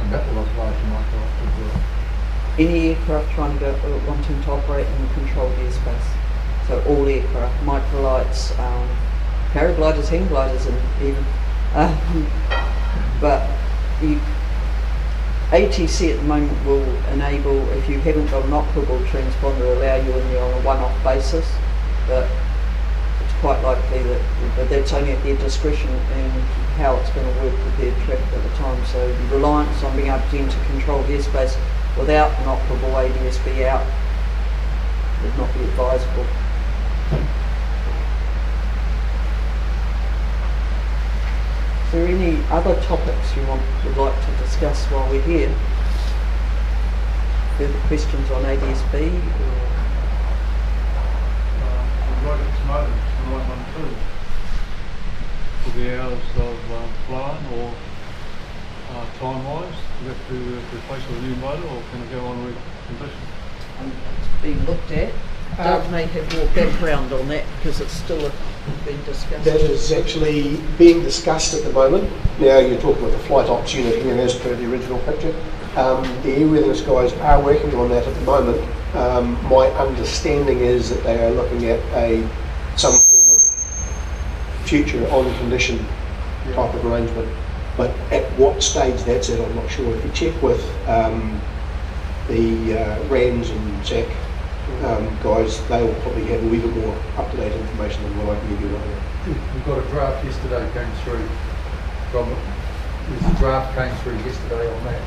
And 0.00 0.12
that 0.12 0.26
will 0.32 0.42
apply 0.42 0.70
to 0.70 0.84
Microsoft 0.88 1.36
as 1.44 1.60
well. 1.60 1.80
Any 2.60 2.90
aircraft 2.90 3.32
trying 3.32 3.54
to 3.54 3.60
go, 3.60 3.70
uh, 3.70 4.06
wanting 4.06 4.42
to 4.42 4.50
operate 4.50 4.86
in 4.86 5.08
controlled 5.14 5.50
airspace. 5.54 6.08
So 6.68 6.82
all 6.86 7.08
aircraft, 7.08 7.64
microlights, 7.64 8.52
um, 8.58 8.86
paragliders, 9.52 10.08
hang 10.08 10.28
gliders 10.28 10.66
and 10.66 10.76
even. 11.02 11.24
Um, 11.74 12.26
but 13.22 13.48
you, 14.02 14.20
ATC 15.48 16.12
at 16.12 16.16
the 16.18 16.22
moment 16.24 16.52
will 16.66 16.84
enable, 17.14 17.66
if 17.70 17.88
you 17.88 17.98
haven't 18.00 18.26
got 18.26 18.44
an 18.44 18.50
operable 18.50 19.02
transponder, 19.06 19.74
allow 19.78 19.96
you 19.96 20.12
in 20.12 20.28
there 20.28 20.44
on 20.44 20.52
a 20.52 20.60
one-off 20.60 21.02
basis. 21.02 21.50
But 22.06 22.28
it's 23.24 23.32
quite 23.40 23.62
likely 23.62 24.02
that 24.02 24.20
but 24.56 24.68
that's 24.68 24.92
only 24.92 25.12
at 25.12 25.22
their 25.22 25.36
discretion 25.36 25.88
and 25.88 26.32
how 26.76 26.94
it's 26.96 27.08
going 27.12 27.26
to 27.26 27.42
work 27.42 27.54
with 27.64 27.78
their 27.78 27.94
traffic 28.04 28.36
at 28.36 28.42
the 28.42 28.56
time. 28.56 28.84
So 28.84 29.08
the 29.10 29.36
reliance 29.36 29.82
on 29.82 29.96
being 29.96 30.08
able 30.08 30.28
to 30.28 30.38
enter 30.38 30.58
controlled 30.66 31.06
airspace 31.06 31.56
without 31.98 32.30
an 32.40 32.44
operable 32.46 32.94
ADSB 32.94 33.66
out 33.66 33.86
would 35.22 35.36
not 35.36 35.52
be 35.54 35.60
advisable. 35.64 36.26
Is 41.86 41.92
there 41.92 42.06
any 42.06 42.42
other 42.50 42.80
topics 42.82 43.36
you 43.36 43.44
want 43.46 43.62
would 43.84 43.96
like 43.96 44.14
to 44.14 44.30
discuss 44.44 44.86
while 44.86 45.10
we're 45.10 45.20
here? 45.22 45.52
Further 47.58 47.80
questions 47.88 48.30
on 48.30 48.44
ADSB? 48.44 48.94
Or? 48.94 49.60
Uh, 51.60 51.86
right. 52.24 52.90
For 55.64 55.70
the 55.78 56.00
hours 56.00 56.22
of 56.36 56.72
um, 56.72 56.90
flying 57.06 57.46
or 57.60 57.74
uh, 58.90 59.06
time-wise, 59.18 59.74
do 59.98 60.04
we 60.04 60.08
have 60.08 60.28
to 60.28 60.36
uh, 60.36 60.76
replace 60.76 61.08
with 61.08 61.18
a 61.18 61.22
new 61.22 61.36
motor 61.36 61.62
or 61.62 61.82
can 61.90 62.02
it 62.02 62.10
go 62.10 62.24
on 62.26 62.36
recondition? 62.46 63.10
It's 63.80 64.42
being 64.42 64.64
looked 64.66 64.90
at. 64.90 65.12
Doug 65.56 65.84
Um, 65.84 65.92
may 65.92 66.06
have 66.06 66.36
more 66.36 66.46
background 66.54 67.12
on 67.12 67.28
that 67.28 67.44
because 67.56 67.80
it's 67.80 67.92
still 67.92 68.24
a, 68.24 68.32
being 68.84 69.02
discussed. 69.02 69.44
That 69.44 69.60
is 69.60 69.92
actually 69.92 70.58
being 70.78 71.02
discussed 71.02 71.54
at 71.54 71.64
the 71.64 71.72
moment. 71.72 72.10
Now 72.38 72.58
you're 72.58 72.80
talking 72.80 73.02
about 73.02 73.12
the 73.12 73.24
flight 73.24 73.48
ops 73.48 73.74
unit 73.74 74.02
here 74.02 74.14
as 74.16 74.34
per 74.36 74.54
the 74.54 74.70
original 74.70 74.98
picture. 75.00 75.34
Um, 75.76 76.02
the 76.22 76.36
airworthiness 76.36 76.86
guys 76.86 77.12
are 77.14 77.42
working 77.42 77.74
on 77.74 77.88
that 77.90 78.06
at 78.06 78.14
the 78.14 78.20
moment. 78.22 78.60
Um, 78.94 79.42
my 79.44 79.66
understanding 79.78 80.60
is 80.60 80.90
that 80.90 81.02
they 81.04 81.24
are 81.24 81.30
looking 81.30 81.66
at 81.66 81.80
a 81.94 82.28
some 82.76 82.92
form 82.92 83.36
of 83.36 83.42
future 84.66 85.06
on 85.10 85.32
condition 85.38 85.78
type 86.54 86.74
of 86.74 86.86
arrangement. 86.86 87.28
But 87.80 87.96
at 88.12 88.30
what 88.38 88.62
stage 88.62 89.00
that's 89.04 89.30
at, 89.30 89.40
I'm 89.40 89.56
not 89.56 89.70
sure. 89.70 89.96
If 89.96 90.04
you 90.04 90.12
check 90.12 90.42
with 90.42 90.60
um, 90.86 91.40
the 92.28 92.78
uh, 92.78 93.04
RANs 93.04 93.48
and 93.48 93.86
SAC 93.86 94.06
um, 94.84 95.08
guys, 95.22 95.66
they 95.68 95.82
will 95.82 95.94
probably 96.02 96.26
have 96.26 96.44
a 96.44 96.48
wee 96.48 96.58
bit 96.58 96.76
more 96.76 96.94
up-to-date 97.16 97.54
information 97.54 98.02
than 98.02 98.18
what 98.18 98.36
I 98.36 98.38
can 98.38 98.50
give 98.50 98.60
you 98.60 98.68
right 98.68 98.86
now. 98.86 99.00
We've 99.54 99.64
got 99.64 99.78
a 99.78 99.88
draft 99.88 100.22
yesterday 100.26 100.70
came 100.74 100.92
through 101.04 101.26
from, 102.12 102.28
there's 103.08 103.34
a 103.34 103.38
draft 103.38 103.74
came 103.74 103.96
through 104.02 104.18
yesterday 104.28 104.70
on 104.70 104.84
that, 104.84 105.00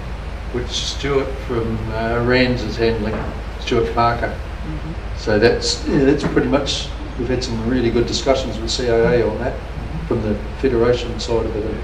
which 0.56 0.70
Stuart 0.70 1.30
from 1.46 1.78
uh, 1.92 2.24
Rands 2.26 2.64
is 2.64 2.76
handling, 2.76 3.14
Stuart 3.60 3.94
Parker. 3.94 4.36
So 5.16 5.38
that's, 5.38 5.88
yeah, 5.88 6.06
that's 6.06 6.24
pretty 6.24 6.50
much, 6.50 6.88
we've 7.20 7.30
had 7.30 7.44
some 7.44 7.70
really 7.70 7.92
good 7.92 8.08
discussions 8.08 8.58
with 8.58 8.72
CAA 8.72 9.30
on 9.30 9.38
that 9.38 9.56
from 10.08 10.24
the 10.24 10.34
Federation 10.58 11.20
side 11.20 11.46
of 11.46 11.56
it. 11.56 11.84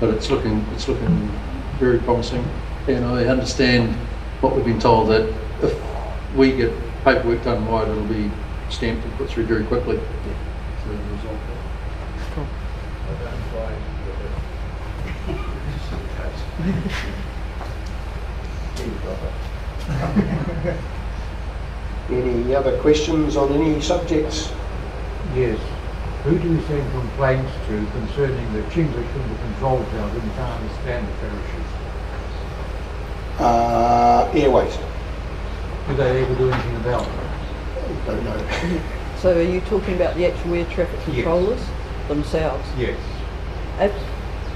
But 0.00 0.10
it's 0.10 0.30
looking, 0.30 0.64
it's 0.74 0.86
looking 0.88 1.30
very 1.78 1.98
promising. 1.98 2.44
And 2.86 3.04
I 3.04 3.26
understand 3.26 3.94
what 4.40 4.54
we've 4.54 4.64
been 4.64 4.80
told 4.80 5.08
that 5.08 5.28
if 5.62 5.74
we 6.36 6.52
get 6.56 6.72
paperwork 7.04 7.42
done 7.42 7.66
right, 7.68 7.86
it'll 7.86 8.04
be 8.04 8.30
stamped 8.70 9.04
and 9.04 9.16
put 9.16 9.28
through 9.28 9.46
very 9.46 9.64
quickly. 9.64 9.96
So 9.96 10.90
the 10.90 10.96
result. 10.96 11.36
Any 22.10 22.54
other 22.54 22.78
questions 22.78 23.36
on 23.36 23.52
any 23.52 23.80
subjects? 23.80 24.52
Yes. 25.34 25.58
Who 26.24 26.38
do 26.38 26.48
you 26.48 26.60
send 26.62 26.90
complaints 26.92 27.52
to 27.68 27.86
concerning 27.92 28.52
the 28.52 28.62
Chinglish 28.70 29.14
in 29.14 29.28
the 29.30 29.38
control 29.38 29.78
tower 29.92 30.08
who 30.08 30.20
can't 30.36 30.60
understand 30.60 31.06
the 31.06 31.12
parachute? 31.20 31.66
Uh, 33.38 34.30
airways. 34.34 34.76
Do 35.88 35.94
they 35.96 36.22
ever 36.22 36.34
do 36.34 36.50
anything 36.50 36.76
about 36.76 37.06
it? 37.06 38.06
Don't 38.06 38.24
know. 38.24 38.80
So 39.18 39.36
are 39.36 39.42
you 39.42 39.60
talking 39.62 39.96
about 39.96 40.14
the 40.14 40.26
actual 40.26 40.54
air 40.54 40.64
traffic 40.66 41.00
Yes. 41.08 41.14
controllers 41.24 41.60
themselves? 42.06 42.64
Yes. 42.78 42.96
If, 43.80 43.92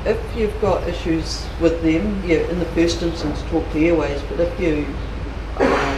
if 0.06 0.36
you've 0.36 0.60
got 0.60 0.86
issues 0.88 1.44
with 1.60 1.82
them, 1.82 2.22
yeah, 2.24 2.46
in 2.48 2.60
the 2.60 2.64
first 2.66 3.02
instance 3.02 3.42
talk 3.50 3.68
to 3.72 3.84
Airways, 3.84 4.22
but 4.28 4.38
if 4.38 4.60
you 4.60 4.84
are 4.84 5.01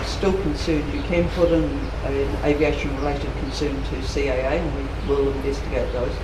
still 0.07 0.33
concerned, 0.43 0.93
you 0.93 1.03
can 1.03 1.29
put 1.31 1.53
in 1.53 1.64
an 1.64 2.45
aviation 2.45 2.95
related 2.97 3.31
concern 3.40 3.75
to 3.85 3.97
CAA 3.97 4.61
and 4.61 4.75
we 4.77 4.83
will 5.09 5.33
investigate 5.33 5.93
those. 5.93 6.14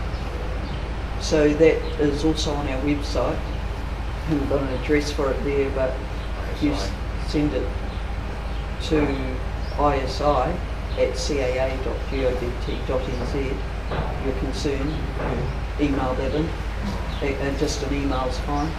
So 1.21 1.49
that 1.49 1.77
is 2.01 2.25
also 2.25 2.53
on 2.55 2.69
our 2.69 2.81
website. 2.83 3.37
I 3.37 4.33
haven't 4.33 4.49
got 4.49 4.63
an 4.63 4.69
address 4.81 5.11
for 5.11 5.31
it 5.31 5.45
there, 5.45 5.71
but 5.71 5.95
if 6.55 6.63
you 6.63 6.75
send 7.29 7.53
it 7.55 7.67
to 8.85 9.03
isi 9.79 10.25
at 10.99 11.15
caa.govt.nz, 11.15 11.95
your 14.25 14.35
concern, 14.39 14.95
email 15.81 16.15
that 16.15 16.35
in. 16.35 16.49
And 17.23 17.59
just 17.59 17.83
an 17.83 17.95
email's 17.95 18.39
fine. 18.41 18.71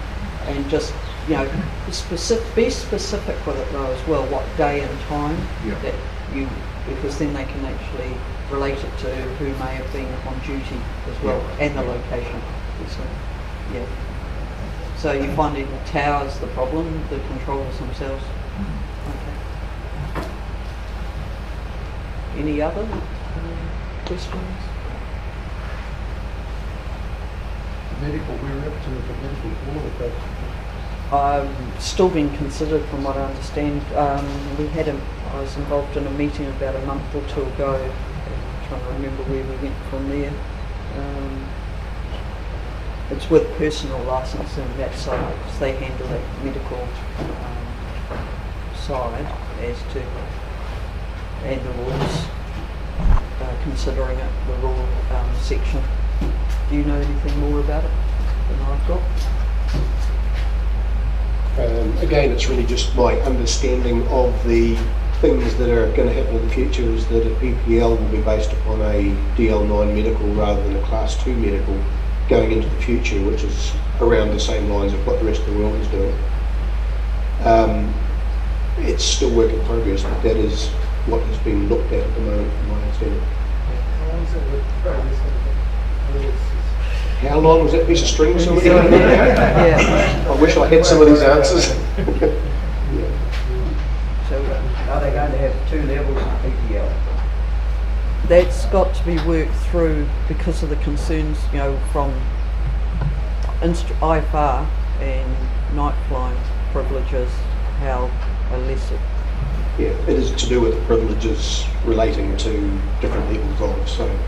and 0.48 0.70
just, 0.70 0.94
you 1.28 1.36
know, 1.36 1.50
specific, 1.92 2.56
be 2.56 2.70
specific 2.70 3.46
with 3.46 3.58
it 3.58 3.72
though 3.72 3.92
as 3.92 4.08
well, 4.08 4.26
what 4.28 4.46
day 4.58 4.82
and 4.82 5.00
time 5.02 5.38
Yeah. 5.66 5.76
that 5.82 5.94
you, 6.34 6.48
because 6.88 7.18
then 7.20 7.34
they 7.34 7.44
can 7.46 7.64
actually 7.66 8.14
relate 8.50 8.78
it 8.78 8.98
to 9.00 9.10
who 9.40 9.46
may 9.64 9.76
have 9.76 9.92
been 9.94 10.08
on 10.28 10.40
duty 10.46 10.80
as 11.10 11.24
well, 11.24 11.40
Yeah. 11.60 11.66
and 11.66 11.78
the 11.78 11.84
location. 11.84 12.42
So, 12.88 13.04
yeah. 13.74 13.86
So 14.98 15.12
you're 15.14 15.34
finding 15.36 15.70
the 15.70 15.78
towers 15.92 16.38
the 16.40 16.48
problem, 16.48 17.04
the 17.10 17.20
controllers 17.20 17.78
themselves? 17.78 18.24
Okay. 19.10 20.28
Any 22.38 22.62
other 22.62 22.88
questions? 24.06 24.62
Medical, 28.02 28.34
we're 28.34 28.68
up 28.68 28.84
to 28.84 28.90
the 28.90 29.14
medical 29.22 29.52
board, 29.66 29.94
but 30.00 30.12
Um, 31.12 31.54
still 31.80 32.08
being 32.08 32.36
considered 32.38 32.84
from 32.86 33.04
what 33.04 33.18
I 33.18 33.26
understand. 33.26 33.82
Um, 33.96 34.26
we 34.58 34.68
had 34.68 34.88
a, 34.88 34.96
I 35.34 35.42
was 35.42 35.58
involved 35.58 35.98
in 35.98 36.08
a 36.08 36.12
meeting 36.12 36.48
about 36.48 36.74
a 36.76 36.86
month 36.86 37.04
or 37.14 37.22
two 37.28 37.42
ago. 37.44 37.76
I'm 37.76 38.68
trying 38.70 38.82
to 38.82 38.88
remember 38.94 39.24
where 39.24 39.44
we 39.44 39.56
went 39.58 39.76
from 39.90 40.08
there. 40.10 40.32
Um, 40.98 41.46
it's 43.10 43.30
with 43.30 43.46
personal 43.58 44.02
licensing 44.04 44.66
that 44.78 44.96
side, 44.96 45.36
'cause 45.44 45.60
they 45.60 45.74
handle 45.74 46.08
that 46.08 46.22
medical 46.46 46.80
um, 46.80 48.18
side 48.74 49.28
as 49.60 49.78
to, 49.92 50.02
and 51.44 51.60
the 51.60 51.72
rules, 51.84 52.26
uh, 53.42 53.54
considering 53.64 54.18
it, 54.18 54.32
the 54.48 54.54
rule 54.66 54.88
um, 55.12 55.30
section. 55.42 55.84
Do 56.70 56.78
you 56.78 56.86
know 56.86 56.96
anything 56.96 57.38
more 57.42 57.60
about 57.60 57.84
it 57.84 57.92
than 58.48 58.62
I've 58.62 58.88
got? 58.88 59.02
Um, 61.62 61.96
again, 62.00 62.32
it's 62.32 62.48
really 62.50 62.66
just 62.66 62.96
my 62.96 63.14
understanding 63.22 64.08
of 64.08 64.34
the 64.48 64.76
things 65.20 65.56
that 65.58 65.70
are 65.70 65.86
going 65.96 66.08
to 66.08 66.14
happen 66.14 66.36
in 66.38 66.48
the 66.48 66.54
future 66.54 66.82
is 66.82 67.06
that 67.10 67.28
a 67.28 67.30
PPL 67.36 68.00
will 68.00 68.10
be 68.10 68.22
based 68.22 68.52
upon 68.52 68.82
a 68.82 69.16
DL9 69.38 69.94
medical 69.94 70.28
rather 70.34 70.64
than 70.64 70.76
a 70.76 70.82
Class 70.88 71.24
2 71.24 71.36
medical 71.36 71.80
going 72.28 72.52
into 72.52 72.68
the 72.68 72.82
future, 72.82 73.22
which 73.26 73.44
is 73.44 73.72
around 74.00 74.30
the 74.30 74.40
same 74.40 74.72
lines 74.72 74.94
of 74.94 75.06
what 75.06 75.20
the 75.20 75.26
rest 75.26 75.42
of 75.42 75.54
the 75.54 75.60
world 75.60 75.76
is 75.76 75.88
doing. 75.90 76.16
Um, 77.44 77.94
it's 78.80 79.04
still 79.04 79.30
work 79.36 79.52
in 79.52 79.64
progress, 79.66 80.02
but 80.02 80.24
that 80.24 80.38
is 80.38 80.70
what 81.06 81.22
has 81.22 81.38
been 81.40 81.70
looked 81.70 81.92
at 81.94 82.00
at 82.00 82.16
the 82.16 82.22
moment, 82.22 82.52
from 82.54 82.70
my 82.70 82.82
understanding. 82.82 83.22
How 87.22 87.38
long 87.38 87.64
was 87.64 87.74
that 87.74 87.86
piece 87.86 88.02
of 88.02 88.08
string? 88.08 88.40
Yeah. 88.40 90.28
I 90.42 90.44
wish 90.46 90.58
I 90.58 90.68
had 90.70 90.84
some 90.84 91.00
of 91.00 91.08
these 91.08 91.22
answers. 91.22 91.66
So 91.68 91.74
Are 94.90 95.00
they 95.00 95.12
going 95.12 95.32
to 95.32 95.38
have 95.38 95.70
two 95.70 95.84
levels 95.84 96.18
of 96.18 96.24
PPL? 96.42 96.92
that's 98.28 98.66
got 98.68 98.96
to 98.96 99.06
be 99.06 99.20
worked 99.28 99.54
through 99.70 100.08
because 100.28 100.64
of 100.64 100.70
the 100.70 100.78
concerns, 100.78 101.38
you 101.52 101.60
know, 101.60 101.78
from 101.92 102.12
inst- 103.62 103.86
IFR 104.02 104.68
and 105.00 105.76
night 105.76 105.94
flying 106.08 106.40
privileges, 106.72 107.30
how 107.78 108.10
illicit. 108.52 109.00
Yeah, 109.78 109.90
it 109.90 110.10
is 110.10 110.32
to 110.42 110.50
do 110.50 110.60
with 110.60 110.84
privileges 110.88 111.66
relating 111.86 112.36
to 112.38 112.80
different 113.00 113.32
levels 113.32 113.62
of, 113.62 113.88
so 113.88 114.20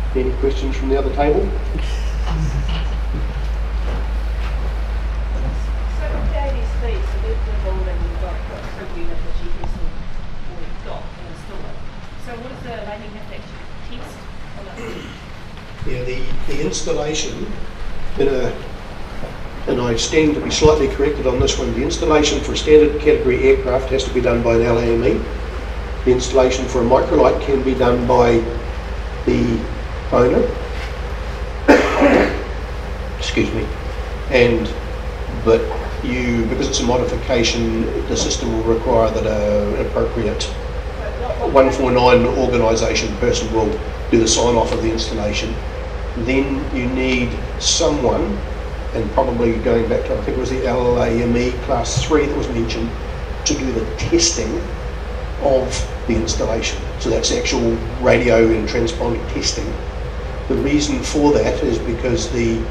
got 8.50 8.64
something 8.80 9.08
that 9.08 9.18
the 9.18 9.32
GPS 9.38 9.74
or 9.78 10.62
dot 10.86 11.04
and 11.20 11.28
install 11.28 11.60
it. 11.60 11.76
So 12.26 12.36
what 12.42 12.50
does 12.50 12.64
the 12.64 12.76
landing 12.88 13.12
have 13.12 13.28
to 13.30 13.36
actually 13.36 13.68
test 13.90 14.18
on 14.60 14.64
it? 14.68 15.06
Yeah, 15.88 16.04
the, 16.04 16.18
the 16.48 16.66
installation 16.66 17.52
in 18.20 18.28
a, 18.28 18.54
and 19.68 19.82
I 19.82 19.96
stand 19.98 20.36
to 20.36 20.42
be 20.42 20.50
slightly 20.50 20.88
corrected 20.88 21.28
on 21.28 21.40
this 21.40 21.60
one, 21.60 21.74
the 21.74 21.84
installation 21.84 22.40
for 22.42 22.54
a 22.54 22.58
standard 22.58 23.02
category 23.02 23.44
aircraft 23.44 23.90
has 23.90 24.04
to 24.06 24.14
be 24.14 24.22
done 24.22 24.42
by 24.42 24.56
an 24.56 24.76
LAME. 24.76 25.24
The 26.06 26.12
installation 26.12 26.66
for 26.66 26.82
a 26.82 26.86
microlight 26.86 27.42
can 27.42 27.64
be 27.64 27.76
done 27.76 28.08
by 28.08 28.44
the 29.26 29.60
owner. 30.12 30.44
Excuse 33.18 33.52
me. 33.54 33.68
And, 34.30 34.72
but 35.44 35.62
you, 36.04 36.46
because 36.46 36.68
it's 36.68 36.80
a 36.80 36.84
modification, 36.86 37.86
the 38.08 38.18
system 38.18 38.54
will 38.54 38.76
require 38.76 39.10
that 39.12 39.26
a- 39.26 39.80
an 39.80 39.86
appropriate 39.86 40.44
149 41.52 42.26
organisation 42.38 43.16
person 43.18 43.52
will 43.54 43.70
do 44.12 44.20
the 44.20 44.28
sign 44.28 44.56
off 44.56 44.72
of 44.72 44.82
the 44.82 44.92
installation. 44.92 45.54
Then 46.18 46.64
you 46.76 46.88
need 46.88 47.30
someone, 47.60 48.38
and 48.94 49.10
probably 49.12 49.54
going 49.58 49.88
back 49.88 50.06
to, 50.06 50.18
I 50.18 50.22
think 50.22 50.38
it 50.38 50.40
was 50.40 50.50
the 50.50 50.64
LAME 50.64 51.52
class 51.64 52.04
3 52.04 52.26
that 52.26 52.38
was 52.38 52.48
mentioned, 52.50 52.90
to 53.46 53.54
do 53.54 53.72
the 53.72 53.86
testing 53.96 54.62
of 55.42 56.06
the 56.08 56.16
installation. 56.16 56.82
So 57.00 57.10
that's 57.10 57.32
actual 57.32 57.76
radio 58.02 58.50
and 58.50 58.68
transponder 58.68 59.22
testing. 59.34 59.72
The 60.48 60.56
reason 60.56 61.02
for 61.04 61.34
that 61.34 61.62
is 61.64 61.78
because 61.80 62.32
the 62.32 62.62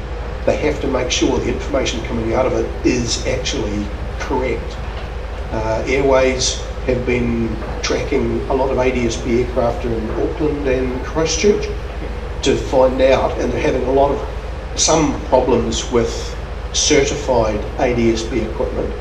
they 0.45 0.55
have 0.57 0.79
to 0.79 0.87
make 0.87 1.11
sure 1.11 1.37
the 1.39 1.53
information 1.53 2.01
coming 2.05 2.33
out 2.33 2.45
of 2.45 2.53
it 2.53 2.85
is 2.85 3.27
actually 3.27 3.85
correct. 4.19 4.77
Uh, 5.51 5.83
Airways 5.87 6.61
have 6.85 7.05
been 7.05 7.53
tracking 7.81 8.39
a 8.49 8.53
lot 8.53 8.69
of 8.71 8.77
ADSB 8.77 9.43
aircraft 9.45 9.85
in 9.85 10.09
Auckland 10.11 10.65
and 10.67 11.05
Christchurch 11.05 11.65
to 12.43 12.55
find 12.55 13.01
out, 13.01 13.37
and 13.39 13.51
they're 13.51 13.61
having 13.61 13.83
a 13.87 13.91
lot 13.91 14.11
of 14.11 14.79
some 14.79 15.19
problems 15.25 15.91
with 15.91 16.35
certified 16.71 17.59
ADSB 17.77 18.49
equipment 18.49 18.93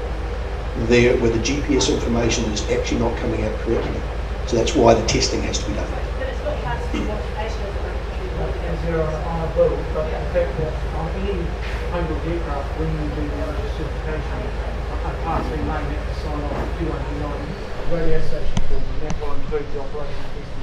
there 0.89 1.17
where 1.19 1.31
the 1.31 1.39
GPS 1.39 1.93
information 1.95 2.45
is 2.53 2.69
actually 2.71 3.01
not 3.01 3.17
coming 3.19 3.43
out 3.45 3.57
correctly. 3.61 4.01
So 4.47 4.57
that's 4.57 4.75
why 4.75 4.95
the 4.95 5.07
testing 5.07 5.43
has 5.43 5.59
to 5.61 5.69
be 5.69 5.75
done. 5.75 5.91
But 6.19 6.29
it's 6.29 6.43
not 6.43 6.59
class 6.59 6.93
two 6.93 7.05
modification 7.05 7.63
as 7.63 7.77
a 7.77 8.67
As 8.67 8.76
there 8.87 9.03
on 9.03 9.39
a 9.43 9.55
build, 9.55 9.79
but 9.95 10.07
the 10.07 10.23
fact 10.31 10.57
that 10.59 10.73
on 10.95 11.11
any 11.19 11.43
homeward 11.91 12.23
aircraft, 12.27 12.69
when 12.79 12.89
you 12.89 13.07
do 13.19 13.23
the 13.27 13.47
certification, 13.75 14.41
a 15.05 15.13
class 15.23 15.43
three 15.51 15.59
main 15.59 15.85
has 15.91 16.03
to 16.07 16.15
sign 16.23 16.41
off 16.47 16.79
two 16.79 16.87
hundred 16.87 17.17
nine 17.21 17.45
radio 17.91 18.21
station 18.23 18.59
form, 18.71 18.83
and 18.83 19.03
that 19.03 19.15
will 19.21 19.35
include 19.35 19.67
the 19.75 19.81
operational 19.81 20.31
testing. 20.35 20.57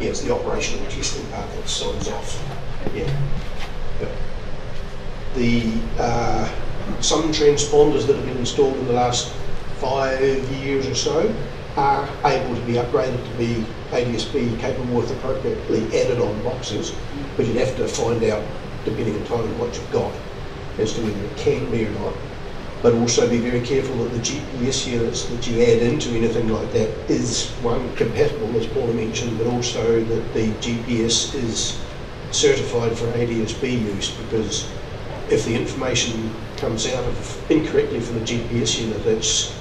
Yeah, 0.00 0.10
it's 0.10 0.20
the 0.20 0.34
operational 0.34 0.84
testing 0.90 1.26
part 1.32 1.50
that 1.50 1.68
signs 1.68 2.08
off. 2.08 2.36
Yeah. 2.94 3.10
Yep. 4.00 4.12
The, 5.34 5.80
uh, 5.98 6.52
some 7.00 7.32
transponders 7.32 8.06
that 8.06 8.16
have 8.16 8.26
been 8.26 8.38
installed 8.38 8.76
in 8.78 8.86
the 8.86 8.92
last 8.92 9.32
five 9.80 10.20
years 10.62 10.86
or 10.86 10.94
so 10.94 11.34
are 11.78 12.08
able 12.24 12.56
to 12.56 12.60
be 12.62 12.72
upgraded 12.72 13.24
to 13.24 13.38
be 13.38 13.64
ADSB 13.90 14.58
capable 14.58 14.96
with 14.96 15.12
appropriately 15.12 15.86
added 15.98 16.18
on 16.18 16.42
boxes, 16.42 16.92
but 17.36 17.46
you'd 17.46 17.56
have 17.56 17.76
to 17.76 17.86
find 17.86 18.22
out, 18.24 18.44
depending 18.84 19.14
entirely 19.14 19.48
on 19.48 19.58
what 19.60 19.74
you've 19.74 19.92
got, 19.92 20.12
as 20.78 20.92
to 20.92 21.00
whether 21.02 21.24
it 21.24 21.36
can 21.36 21.70
be 21.70 21.86
or 21.86 21.90
not. 21.90 22.14
But 22.82 22.94
also 22.94 23.28
be 23.28 23.38
very 23.38 23.60
careful 23.60 23.96
that 23.96 24.10
the 24.10 24.18
GPS 24.18 24.86
units 24.90 25.26
that 25.26 25.46
you 25.46 25.62
add 25.62 25.82
into 25.82 26.10
anything 26.10 26.48
like 26.48 26.72
that 26.72 26.90
is, 27.10 27.48
one, 27.62 27.94
compatible, 27.96 28.56
as 28.56 28.66
Paula 28.66 28.92
mentioned, 28.92 29.38
but 29.38 29.46
also 29.46 30.02
that 30.02 30.34
the 30.34 30.48
GPS 30.58 31.34
is 31.34 31.78
certified 32.32 32.96
for 32.96 33.06
ADSB 33.06 33.84
use, 33.84 34.10
because 34.10 34.68
if 35.30 35.44
the 35.44 35.54
information 35.54 36.32
comes 36.56 36.86
out 36.86 37.04
of 37.04 37.50
incorrectly 37.50 38.00
from 38.00 38.18
the 38.18 38.24
GPS 38.24 38.80
unit, 38.80 39.04
that's 39.04 39.57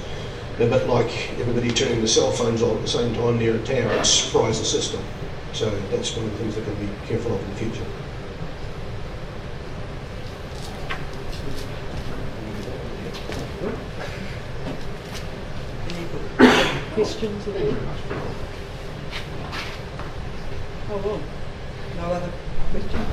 a 0.60 0.66
bit 0.68 0.88
like 0.88 1.30
everybody 1.40 1.70
turning 1.70 2.02
the 2.02 2.08
cell 2.08 2.32
phones 2.32 2.64
on 2.64 2.78
at 2.78 2.82
the 2.82 2.88
same 2.88 3.14
time 3.14 3.38
near 3.38 3.56
a 3.56 3.64
tower, 3.64 3.92
it 3.94 4.08
fries 4.08 4.58
the 4.58 4.66
system. 4.66 5.00
So 5.54 5.70
that's 5.92 6.16
one 6.16 6.26
of 6.26 6.32
the 6.32 6.38
things 6.40 6.56
that 6.56 6.68
we've 6.68 6.76
got 6.76 6.88
to 6.88 7.04
be 7.04 7.08
careful 7.08 7.36
of 7.36 7.44
in 7.44 7.50
the 7.50 7.56
future. 7.56 7.86
Questions 16.96 17.48
at 17.48 17.56
all? 17.62 17.76
Oh, 20.90 20.98
well, 21.06 21.22
no 21.98 22.14
other 22.14 22.32
questions? 22.72 23.08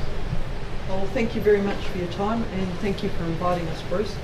Oh, 0.89 0.97
well, 0.97 1.07
thank 1.09 1.35
you 1.35 1.43
very 1.43 1.61
much 1.61 1.85
for 1.87 1.99
your 1.99 2.11
time 2.13 2.43
and 2.43 2.73
thank 2.79 3.03
you 3.03 3.11
for 3.11 3.25
inviting 3.25 3.69
us, 3.69 3.83
Bruce. 3.83 4.17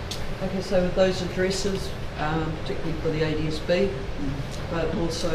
Okay, 0.43 0.62
so 0.62 0.83
with 0.83 0.95
those 0.95 1.21
addresses, 1.21 1.91
um, 2.21 2.53
particularly 2.62 3.01
for 3.01 3.09
the 3.09 3.21
ADSB, 3.23 3.93
but 4.71 4.95
also 4.97 5.31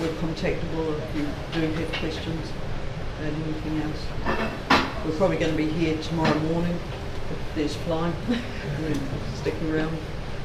we're 0.00 0.12
contactable 0.14 0.98
if 0.98 1.16
you 1.16 1.26
do 1.52 1.66
have 1.72 1.92
questions. 1.92 2.52
add 3.20 3.32
anything 3.32 3.82
else. 3.82 4.06
We're 5.04 5.16
probably 5.16 5.38
going 5.38 5.50
to 5.50 5.56
be 5.56 5.68
here 5.68 6.00
tomorrow 6.02 6.38
morning 6.40 6.78
if 7.30 7.54
there's 7.54 7.76
flying. 7.76 8.14
We're 8.28 8.94
sticking 9.36 9.72
around, 9.72 9.96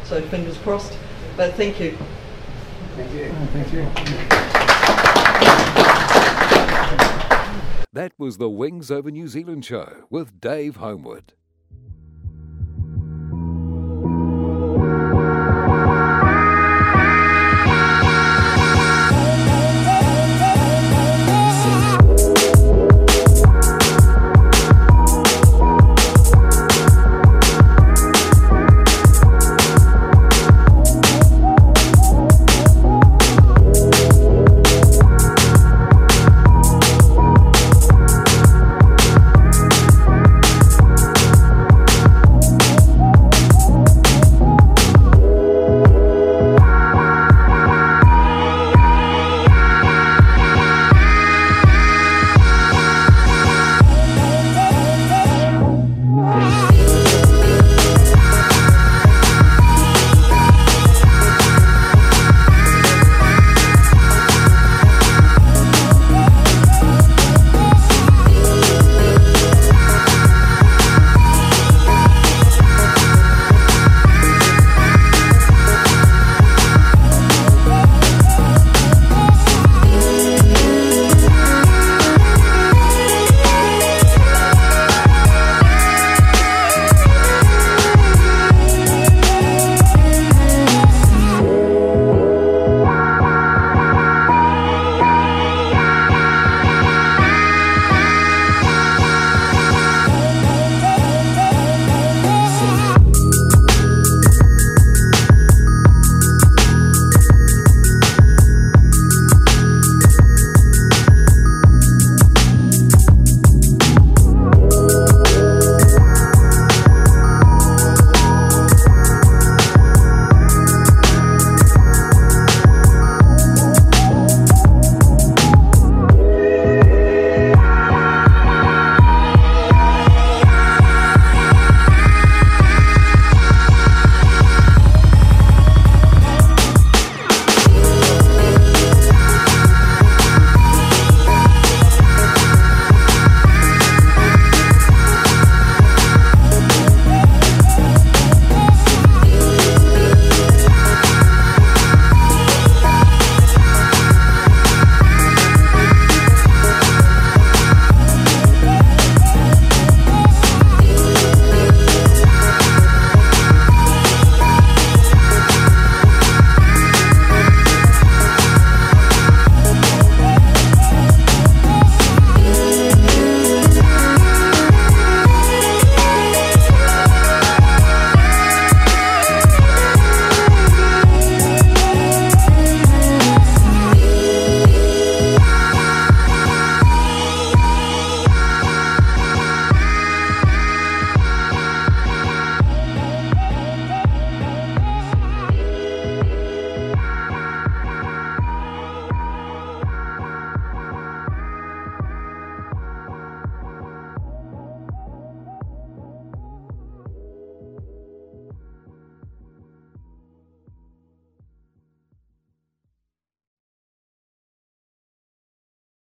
so 0.03 0.21
fingers 0.21 0.57
crossed. 0.59 0.97
But 1.36 1.53
thank 1.53 1.80
you. 1.80 1.97
Thank 2.95 3.13
you. 3.13 3.32
Thank 3.53 3.73
you. 3.73 3.88
That 7.93 8.13
was 8.17 8.38
the 8.38 8.49
Wings 8.49 8.91
Over 8.91 9.11
New 9.11 9.28
Zealand 9.28 9.65
show 9.65 10.05
with 10.09 10.39
Dave 10.39 10.78
Homewood. 10.78 11.34